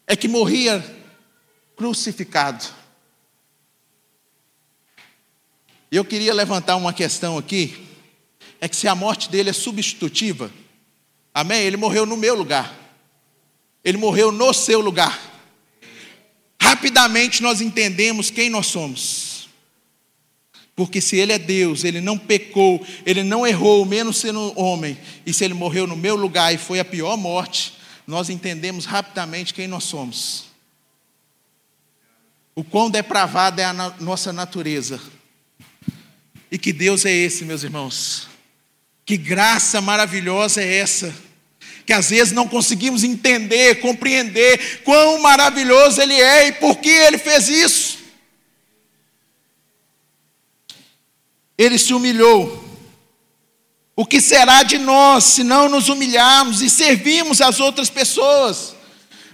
é 0.07 0.15
que 0.15 0.29
morria 0.29 0.85
crucificado. 1.77 2.65
Eu 5.91 6.05
queria 6.05 6.33
levantar 6.33 6.77
uma 6.77 6.93
questão 6.93 7.37
aqui, 7.37 7.84
é 8.65 8.69
que 8.69 8.75
se 8.75 8.89
a 8.89 8.95
morte 8.95 9.29
dele 9.29 9.51
é 9.51 9.53
substitutiva, 9.53 10.51
amém? 11.35 11.61
Ele 11.61 11.77
morreu 11.77 12.07
no 12.07 12.17
meu 12.17 12.35
lugar. 12.35 12.75
Ele 13.85 13.99
morreu 13.99 14.33
no 14.33 14.55
seu 14.55 14.81
lugar. 14.81 15.21
Rapidamente 16.59 17.43
nós 17.43 17.61
entendemos 17.61 18.31
quem 18.31 18.49
nós 18.49 18.69
somos. 18.69 19.51
Porque 20.75 20.99
se 20.99 21.15
ele 21.19 21.35
é 21.35 21.39
Deus, 21.39 21.85
ele 21.85 22.01
não 22.01 22.17
pecou, 22.17 22.83
ele 23.05 23.23
não 23.23 23.47
errou, 23.47 23.85
menos 23.85 24.17
sendo 24.17 24.59
homem, 24.59 24.97
e 25.27 25.33
se 25.35 25.45
ele 25.45 25.53
morreu 25.53 25.87
no 25.87 25.95
meu 25.95 26.17
lugar 26.17 26.55
e 26.55 26.57
foi 26.57 26.81
a 26.81 26.85
pior 26.87 27.19
morte, 27.19 27.75
nós 28.07 28.31
entendemos 28.31 28.87
rapidamente 28.87 29.53
quem 29.53 29.69
nós 29.69 29.85
somos. 29.85 30.47
O 32.55 32.65
quão 32.65 32.91
depravada 32.91 33.61
é 33.61 33.67
a 33.67 33.75
nossa 34.01 34.33
natureza. 34.33 34.99
E 36.51 36.57
que 36.57 36.73
Deus 36.73 37.05
é 37.05 37.13
esse, 37.13 37.45
meus 37.45 37.63
irmãos. 37.63 38.33
Que 39.05 39.17
graça 39.17 39.81
maravilhosa 39.81 40.63
é 40.63 40.79
essa. 40.79 41.15
Que 41.85 41.93
às 41.93 42.11
vezes 42.11 42.33
não 42.33 42.49
conseguimos 42.49 43.05
entender, 43.05 43.81
compreender 43.81 44.83
quão 44.85 45.21
maravilhoso 45.21 46.01
Ele 46.01 46.15
é 46.15 46.49
e 46.49 46.53
por 46.53 46.77
que 46.77 46.89
Ele 46.89 47.19
fez 47.19 47.49
isso. 47.49 47.99
Ele 51.57 51.79
se 51.79 51.93
humilhou. 51.93 52.63
O 53.97 54.05
que 54.05 54.21
será 54.21 54.63
de 54.63 54.77
nós 54.79 55.25
se 55.25 55.45
não 55.45 55.69
nos 55.69 55.89
humilharmos 55.89 56.63
e 56.63 56.69
servirmos 56.69 57.41
as 57.41 57.61
outras 57.61 57.89
pessoas? 57.89 58.75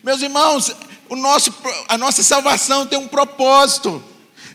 Meus 0.02 0.20
irmãos, 0.20 0.74
o 1.08 1.16
nosso, 1.16 1.54
a 1.88 1.96
nossa 1.96 2.22
salvação 2.22 2.86
tem 2.86 2.98
um 2.98 3.08
propósito 3.08 4.04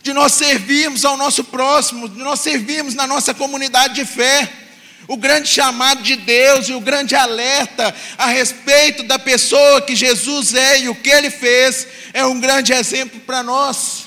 de 0.04 0.14
nós 0.14 0.34
servirmos 0.34 1.04
ao 1.04 1.18
nosso 1.18 1.44
próximo, 1.44 2.08
de 2.08 2.20
nós 2.20 2.40
servirmos 2.40 2.94
na 2.94 3.08
nossa 3.08 3.34
comunidade 3.34 3.96
de 3.96 4.06
fé. 4.06 4.65
O 5.08 5.18
grande 5.18 5.48
chamado 5.48 6.02
de 6.02 6.16
Deus 6.16 6.68
e 6.68 6.74
o 6.74 6.80
grande 6.80 7.16
alerta 7.16 7.94
a 8.18 8.28
respeito 8.28 9.04
da 9.04 9.20
pessoa 9.20 9.82
que 9.82 9.96
Jesus 9.96 10.54
é 10.54 10.82
e 10.82 10.90
o 10.90 10.96
que 10.96 11.10
ele 11.10 11.30
fez 11.30 11.88
é 12.14 12.26
um 12.26 12.40
grande 12.40 12.74
exemplo 12.74 13.20
para 13.20 13.44
nós. 13.44 14.06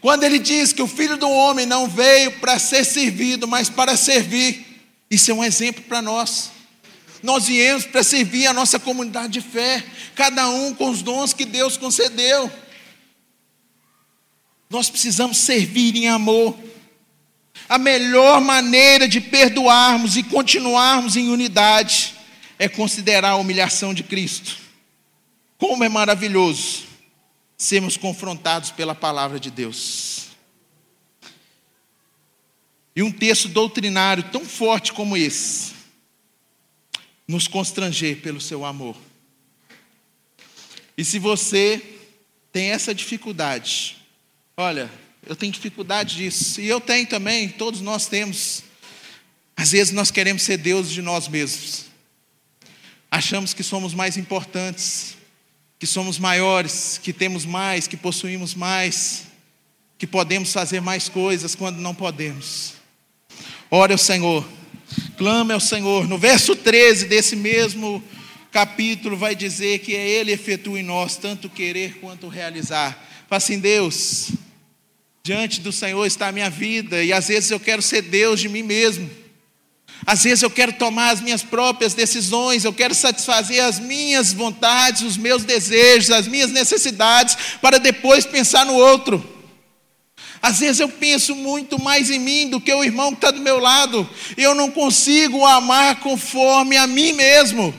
Quando 0.00 0.22
ele 0.22 0.38
diz 0.38 0.72
que 0.72 0.82
o 0.82 0.86
filho 0.86 1.16
do 1.16 1.28
homem 1.28 1.66
não 1.66 1.88
veio 1.88 2.32
para 2.38 2.58
ser 2.58 2.84
servido, 2.84 3.48
mas 3.48 3.68
para 3.68 3.96
servir, 3.96 4.64
isso 5.10 5.30
é 5.30 5.34
um 5.34 5.42
exemplo 5.42 5.82
para 5.82 6.00
nós. 6.00 6.50
Nós 7.20 7.46
viemos 7.46 7.84
para 7.84 8.04
servir 8.04 8.46
a 8.46 8.52
nossa 8.52 8.78
comunidade 8.78 9.32
de 9.32 9.40
fé, 9.40 9.84
cada 10.14 10.48
um 10.48 10.72
com 10.72 10.88
os 10.90 11.02
dons 11.02 11.32
que 11.32 11.44
Deus 11.44 11.76
concedeu. 11.76 12.50
Nós 14.70 14.88
precisamos 14.88 15.38
servir 15.38 15.96
em 15.96 16.08
amor. 16.08 16.56
A 17.68 17.76
melhor 17.76 18.40
maneira 18.40 19.06
de 19.06 19.20
perdoarmos 19.20 20.16
e 20.16 20.22
continuarmos 20.22 21.16
em 21.16 21.28
unidade 21.28 22.14
é 22.58 22.68
considerar 22.68 23.30
a 23.30 23.36
humilhação 23.36 23.92
de 23.92 24.02
Cristo. 24.02 24.56
Como 25.58 25.84
é 25.84 25.88
maravilhoso 25.88 26.84
sermos 27.56 27.96
confrontados 27.96 28.70
pela 28.70 28.94
palavra 28.94 29.38
de 29.38 29.50
Deus. 29.50 30.28
E 32.94 33.02
um 33.02 33.12
texto 33.12 33.48
doutrinário 33.48 34.24
tão 34.24 34.44
forte 34.44 34.92
como 34.92 35.16
esse 35.16 35.72
nos 37.26 37.46
constranger 37.46 38.22
pelo 38.22 38.40
seu 38.40 38.64
amor. 38.64 38.96
E 40.96 41.04
se 41.04 41.18
você 41.18 42.00
tem 42.50 42.70
essa 42.70 42.94
dificuldade, 42.94 43.96
olha, 44.56 44.90
eu 45.28 45.36
tenho 45.36 45.52
dificuldade 45.52 46.16
disso, 46.16 46.60
e 46.60 46.68
eu 46.68 46.80
tenho 46.80 47.06
também, 47.06 47.48
todos 47.48 47.80
nós 47.80 48.06
temos. 48.06 48.64
Às 49.56 49.72
vezes 49.72 49.92
nós 49.92 50.10
queremos 50.10 50.42
ser 50.42 50.56
deuses 50.56 50.92
de 50.92 51.02
nós 51.02 51.28
mesmos, 51.28 51.84
achamos 53.10 53.54
que 53.54 53.62
somos 53.62 53.94
mais 53.94 54.16
importantes, 54.16 55.16
que 55.78 55.86
somos 55.86 56.18
maiores, 56.18 56.98
que 57.00 57.12
temos 57.12 57.44
mais, 57.44 57.86
que 57.86 57.96
possuímos 57.96 58.54
mais, 58.54 59.24
que 59.96 60.06
podemos 60.06 60.52
fazer 60.52 60.80
mais 60.80 61.08
coisas 61.08 61.54
quando 61.54 61.78
não 61.78 61.94
podemos. 61.94 62.74
Ore 63.70 63.92
ao 63.92 63.98
Senhor 63.98 64.58
clame 65.18 65.52
ao 65.52 65.60
Senhor. 65.60 66.08
No 66.08 66.16
verso 66.16 66.54
13 66.54 67.06
desse 67.06 67.36
mesmo 67.36 68.02
capítulo, 68.50 69.16
vai 69.16 69.34
dizer 69.34 69.80
que 69.80 69.94
é 69.94 70.08
Ele 70.08 70.32
efetua 70.32 70.78
em 70.78 70.82
nós 70.82 71.16
tanto 71.16 71.50
querer 71.50 71.98
quanto 72.00 72.28
realizar. 72.28 72.92
Fala 73.28 73.38
assim, 73.38 73.58
Deus, 73.58 74.30
diante 75.22 75.60
do 75.60 75.72
Senhor 75.72 76.06
está 76.06 76.28
a 76.28 76.32
minha 76.32 76.50
vida, 76.50 77.02
e 77.02 77.12
às 77.12 77.28
vezes 77.28 77.50
eu 77.50 77.60
quero 77.60 77.82
ser 77.82 78.02
Deus 78.02 78.40
de 78.40 78.48
mim 78.48 78.62
mesmo. 78.62 79.10
Às 80.06 80.24
vezes 80.24 80.42
eu 80.42 80.50
quero 80.50 80.72
tomar 80.72 81.10
as 81.10 81.20
minhas 81.20 81.42
próprias 81.42 81.92
decisões, 81.92 82.64
eu 82.64 82.72
quero 82.72 82.94
satisfazer 82.94 83.62
as 83.62 83.78
minhas 83.78 84.32
vontades, 84.32 85.02
os 85.02 85.16
meus 85.16 85.44
desejos, 85.44 86.10
as 86.10 86.26
minhas 86.26 86.50
necessidades, 86.50 87.36
para 87.60 87.78
depois 87.78 88.24
pensar 88.24 88.64
no 88.64 88.74
outro. 88.74 89.22
Às 90.40 90.60
vezes 90.60 90.80
eu 90.80 90.88
penso 90.88 91.34
muito 91.34 91.82
mais 91.82 92.10
em 92.10 92.18
mim 92.18 92.48
do 92.48 92.60
que 92.60 92.72
o 92.72 92.84
irmão 92.84 93.10
que 93.10 93.16
está 93.16 93.30
do 93.30 93.40
meu 93.40 93.58
lado, 93.58 94.08
e 94.36 94.42
eu 94.42 94.54
não 94.54 94.70
consigo 94.70 95.44
amar 95.44 96.00
conforme 96.00 96.76
a 96.76 96.86
mim 96.86 97.12
mesmo. 97.12 97.74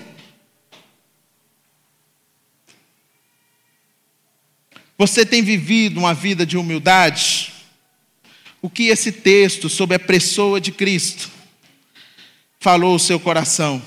Você 4.99 5.25
tem 5.25 5.41
vivido 5.41 5.97
uma 5.97 6.13
vida 6.13 6.45
de 6.45 6.57
humildade? 6.57 7.53
O 8.61 8.69
que 8.69 8.87
esse 8.87 9.13
texto 9.13 9.69
sobre 9.69 9.95
a 9.95 9.99
pessoa 9.99 10.59
de 10.59 10.73
Cristo 10.73 11.29
falou 12.59 12.91
ao 12.91 12.99
seu 12.99 13.17
coração? 13.17 13.81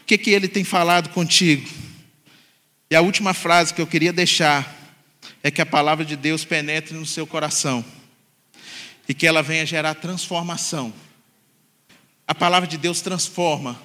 O 0.00 0.04
que, 0.06 0.16
que 0.16 0.30
ele 0.30 0.46
tem 0.46 0.62
falado 0.62 1.08
contigo? 1.08 1.68
E 2.88 2.94
a 2.94 3.00
última 3.00 3.34
frase 3.34 3.74
que 3.74 3.82
eu 3.82 3.88
queria 3.88 4.12
deixar 4.12 4.72
é 5.42 5.50
que 5.50 5.60
a 5.60 5.66
palavra 5.66 6.04
de 6.04 6.14
Deus 6.14 6.44
penetre 6.44 6.94
no 6.94 7.04
seu 7.04 7.26
coração 7.26 7.84
e 9.08 9.12
que 9.12 9.26
ela 9.26 9.42
venha 9.42 9.66
gerar 9.66 9.94
transformação. 9.94 10.94
A 12.24 12.36
palavra 12.36 12.68
de 12.68 12.78
Deus 12.78 13.00
transforma, 13.00 13.82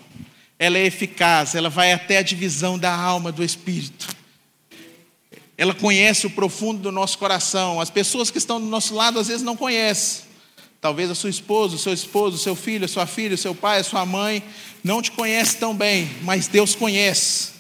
ela 0.60 0.78
é 0.78 0.86
eficaz, 0.86 1.56
ela 1.56 1.72
vai 1.72 1.92
até 1.92 2.20
a 2.20 2.22
divisão 2.22 2.78
da 2.78 2.94
alma, 2.94 3.32
do 3.32 3.44
espírito. 3.44 4.16
Ela 5.58 5.74
conhece 5.74 6.28
o 6.28 6.30
profundo 6.30 6.82
do 6.82 6.92
nosso 6.92 7.18
coração. 7.18 7.82
As 7.82 7.90
pessoas 7.90 8.30
que 8.30 8.38
estão 8.38 8.60
do 8.62 8.68
nosso 8.68 8.94
lado 8.94 9.20
às 9.20 9.28
vezes 9.28 9.42
não 9.42 9.58
conhecem. 9.58 10.26
Talvez 10.80 11.10
a 11.10 11.16
sua 11.16 11.32
esposa, 11.32 11.76
o 11.76 11.80
seu 11.80 11.94
esposo, 11.94 12.36
o 12.36 12.40
seu 12.40 12.56
filho, 12.56 12.86
a 12.86 12.88
sua 12.88 13.08
filha, 13.08 13.34
o 13.34 13.38
seu 13.38 13.56
pai, 13.56 13.80
a 13.80 13.84
sua 13.84 14.06
mãe 14.06 14.44
não 14.84 15.02
te 15.02 15.12
conhece 15.12 15.58
tão 15.58 15.76
bem, 15.76 16.10
mas 16.22 16.48
Deus 16.48 16.76
conhece. 16.76 17.54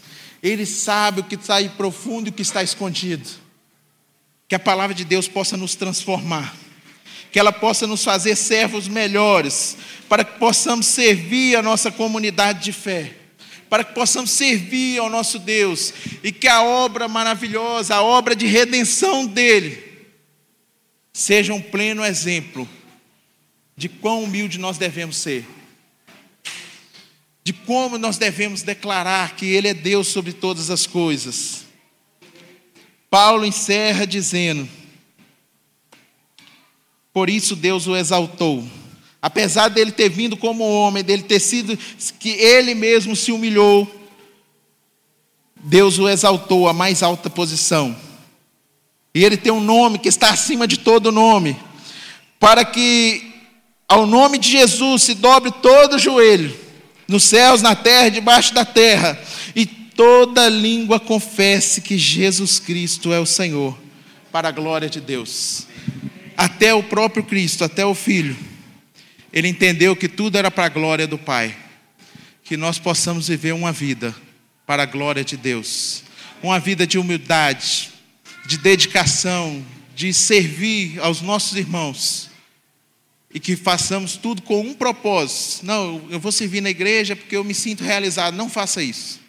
Ele 0.43 0.65
sabe 0.65 1.21
o 1.21 1.23
que 1.23 1.35
está 1.35 1.55
aí 1.55 1.69
profundo 1.69 2.27
e 2.27 2.29
o 2.29 2.33
que 2.33 2.43
está 2.43 2.61
escondido 2.61 3.47
que 4.47 4.55
a 4.55 4.59
palavra 4.59 4.95
de 4.95 5.03
Deus 5.03 5.27
possa 5.27 5.57
nos 5.57 5.75
transformar, 5.75 6.55
que 7.31 7.39
ela 7.39 7.51
possa 7.51 7.85
nos 7.85 8.03
fazer 8.03 8.35
servos 8.35 8.87
melhores, 8.87 9.77
para 10.07 10.23
que 10.23 10.39
possamos 10.39 10.85
servir 10.85 11.55
a 11.57 11.61
nossa 11.61 11.91
comunidade 11.91 12.63
de 12.63 12.71
fé, 12.71 13.16
para 13.69 13.83
que 13.83 13.93
possamos 13.93 14.31
servir 14.31 14.99
ao 14.99 15.09
nosso 15.09 15.39
Deus 15.39 15.93
e 16.23 16.31
que 16.31 16.47
a 16.47 16.63
obra 16.63 17.07
maravilhosa, 17.07 17.95
a 17.95 18.01
obra 18.01 18.35
de 18.35 18.45
redenção 18.45 19.25
dele, 19.25 19.83
seja 21.13 21.53
um 21.53 21.61
pleno 21.61 22.03
exemplo 22.03 22.67
de 23.75 23.89
quão 23.89 24.23
humilde 24.23 24.57
nós 24.57 24.77
devemos 24.77 25.17
ser, 25.17 25.45
de 27.43 27.53
como 27.53 27.97
nós 27.97 28.17
devemos 28.17 28.61
declarar 28.61 29.35
que 29.35 29.45
Ele 29.45 29.67
é 29.67 29.73
Deus 29.73 30.07
sobre 30.07 30.33
todas 30.33 30.69
as 30.69 30.85
coisas 30.85 31.67
Paulo 33.09 33.45
encerra 33.45 34.05
dizendo: 34.05 34.67
Por 37.13 37.29
isso 37.29 37.55
Deus 37.55 37.87
o 37.87 37.95
exaltou. 37.95 38.67
Apesar 39.21 39.69
dele 39.69 39.91
ter 39.91 40.09
vindo 40.09 40.37
como 40.37 40.63
homem, 40.63 41.03
dele 41.03 41.23
ter 41.23 41.39
sido 41.39 41.77
que 42.19 42.29
ele 42.29 42.75
mesmo 42.75 43.15
se 43.15 43.31
humilhou, 43.31 43.91
Deus 45.55 45.97
o 45.97 46.07
exaltou 46.07 46.67
à 46.67 46.73
mais 46.73 47.01
alta 47.01 47.29
posição. 47.29 47.95
E 49.13 49.25
ele 49.25 49.35
tem 49.35 49.51
um 49.51 49.59
nome 49.59 49.97
que 49.97 50.09
está 50.09 50.29
acima 50.29 50.67
de 50.67 50.77
todo 50.77 51.11
nome, 51.11 51.57
para 52.39 52.63
que 52.63 53.33
ao 53.87 54.05
nome 54.05 54.37
de 54.37 54.49
Jesus 54.51 55.03
se 55.03 55.15
dobre 55.15 55.51
todo 55.61 55.95
o 55.95 55.99
joelho, 55.99 56.55
nos 57.07 57.23
céus, 57.23 57.61
na 57.61 57.75
terra, 57.75 58.09
debaixo 58.09 58.53
da 58.53 58.63
terra, 58.63 59.19
e 59.55 59.65
toda 59.65 60.47
língua 60.47 60.99
confesse 60.99 61.81
que 61.81 61.97
Jesus 61.97 62.59
Cristo 62.59 63.11
é 63.11 63.19
o 63.19 63.25
Senhor, 63.25 63.75
para 64.31 64.49
a 64.49 64.51
glória 64.51 64.89
de 64.89 65.01
Deus. 65.01 65.65
Até 66.35 66.73
o 66.73 66.83
próprio 66.83 67.23
Cristo, 67.23 67.63
até 67.63 67.83
o 67.83 67.95
Filho, 67.95 68.37
ele 69.31 69.47
entendeu 69.47 69.95
que 69.95 70.07
tudo 70.07 70.37
era 70.37 70.49
para 70.49 70.65
a 70.65 70.69
glória 70.69 71.07
do 71.07 71.17
Pai. 71.17 71.55
Que 72.43 72.55
nós 72.55 72.79
possamos 72.79 73.27
viver 73.27 73.53
uma 73.53 73.71
vida 73.71 74.15
para 74.65 74.83
a 74.83 74.85
glória 74.85 75.23
de 75.23 75.37
Deus, 75.37 76.03
uma 76.41 76.59
vida 76.59 76.87
de 76.87 76.97
humildade, 76.97 77.89
de 78.45 78.57
dedicação, 78.57 79.65
de 79.95 80.13
servir 80.13 80.99
aos 80.99 81.21
nossos 81.21 81.57
irmãos 81.57 82.29
e 83.33 83.39
que 83.39 83.55
façamos 83.55 84.15
tudo 84.15 84.41
com 84.41 84.61
um 84.61 84.73
propósito. 84.73 85.65
Não, 85.65 86.05
eu 86.09 86.19
vou 86.19 86.31
servir 86.31 86.61
na 86.61 86.69
igreja 86.69 87.15
porque 87.15 87.35
eu 87.35 87.43
me 87.43 87.53
sinto 87.53 87.83
realizado. 87.83 88.35
Não 88.35 88.49
faça 88.49 88.81
isso. 88.81 89.19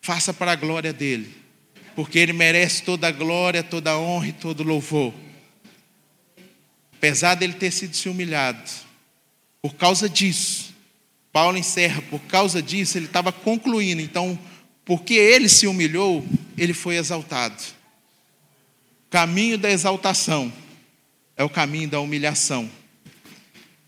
Faça 0.00 0.32
para 0.32 0.52
a 0.52 0.56
glória 0.56 0.92
dele, 0.92 1.34
porque 1.96 2.18
ele 2.18 2.32
merece 2.32 2.82
toda 2.82 3.08
a 3.08 3.12
glória, 3.12 3.62
toda 3.62 3.90
a 3.90 3.98
honra 3.98 4.28
e 4.28 4.32
todo 4.32 4.60
o 4.60 4.62
louvor. 4.62 5.12
Apesar 6.92 7.34
dele 7.34 7.54
ter 7.54 7.72
sido 7.72 7.96
se 7.96 8.08
humilhado, 8.08 8.62
por 9.60 9.74
causa 9.74 10.08
disso, 10.08 10.74
Paulo 11.32 11.58
encerra, 11.58 12.00
por 12.02 12.20
causa 12.20 12.62
disso, 12.62 12.96
ele 12.96 13.06
estava 13.06 13.30
concluindo. 13.30 14.00
Então, 14.00 14.38
porque 14.86 15.14
ele 15.14 15.48
se 15.48 15.66
humilhou, 15.66 16.24
ele 16.56 16.72
foi 16.72 16.96
exaltado. 16.96 17.62
O 19.06 19.10
caminho 19.10 19.58
da 19.58 19.70
exaltação 19.70 20.52
é 21.36 21.44
o 21.44 21.50
caminho 21.50 21.88
da 21.88 22.00
humilhação. 22.00 22.70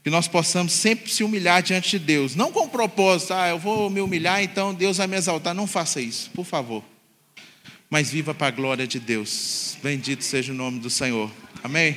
Que 0.05 0.11
nós 0.11 0.29
possamos 0.29 0.73
sempre 0.73 1.11
se 1.11 1.25
humilhar 1.25 1.63
diante 1.63 1.91
de 1.91 1.99
Deus, 1.99 2.35
não 2.35 2.53
com 2.53 2.67
o 2.67 2.69
propósito, 2.69 3.33
ah, 3.35 3.49
eu 3.49 3.59
vou 3.59 3.89
me 3.89 4.01
humilhar, 4.01 4.43
então 4.43 4.75
Deus 4.75 4.99
vai 4.99 5.07
me 5.07 5.17
exaltar. 5.17 5.55
Não 5.55 5.67
faça 5.67 6.01
isso, 6.01 6.31
por 6.35 6.45
favor. 6.45 6.85
Mas 7.89 8.11
viva 8.11 8.35
para 8.35 8.49
a 8.49 8.51
glória 8.51 8.87
de 8.87 9.01
Deus. 9.01 9.77
Bendito 9.83 10.23
seja 10.23 10.53
o 10.53 10.57
nome 10.57 10.81
do 10.81 10.91
Senhor. 10.91 11.31
Amém? 11.63 11.97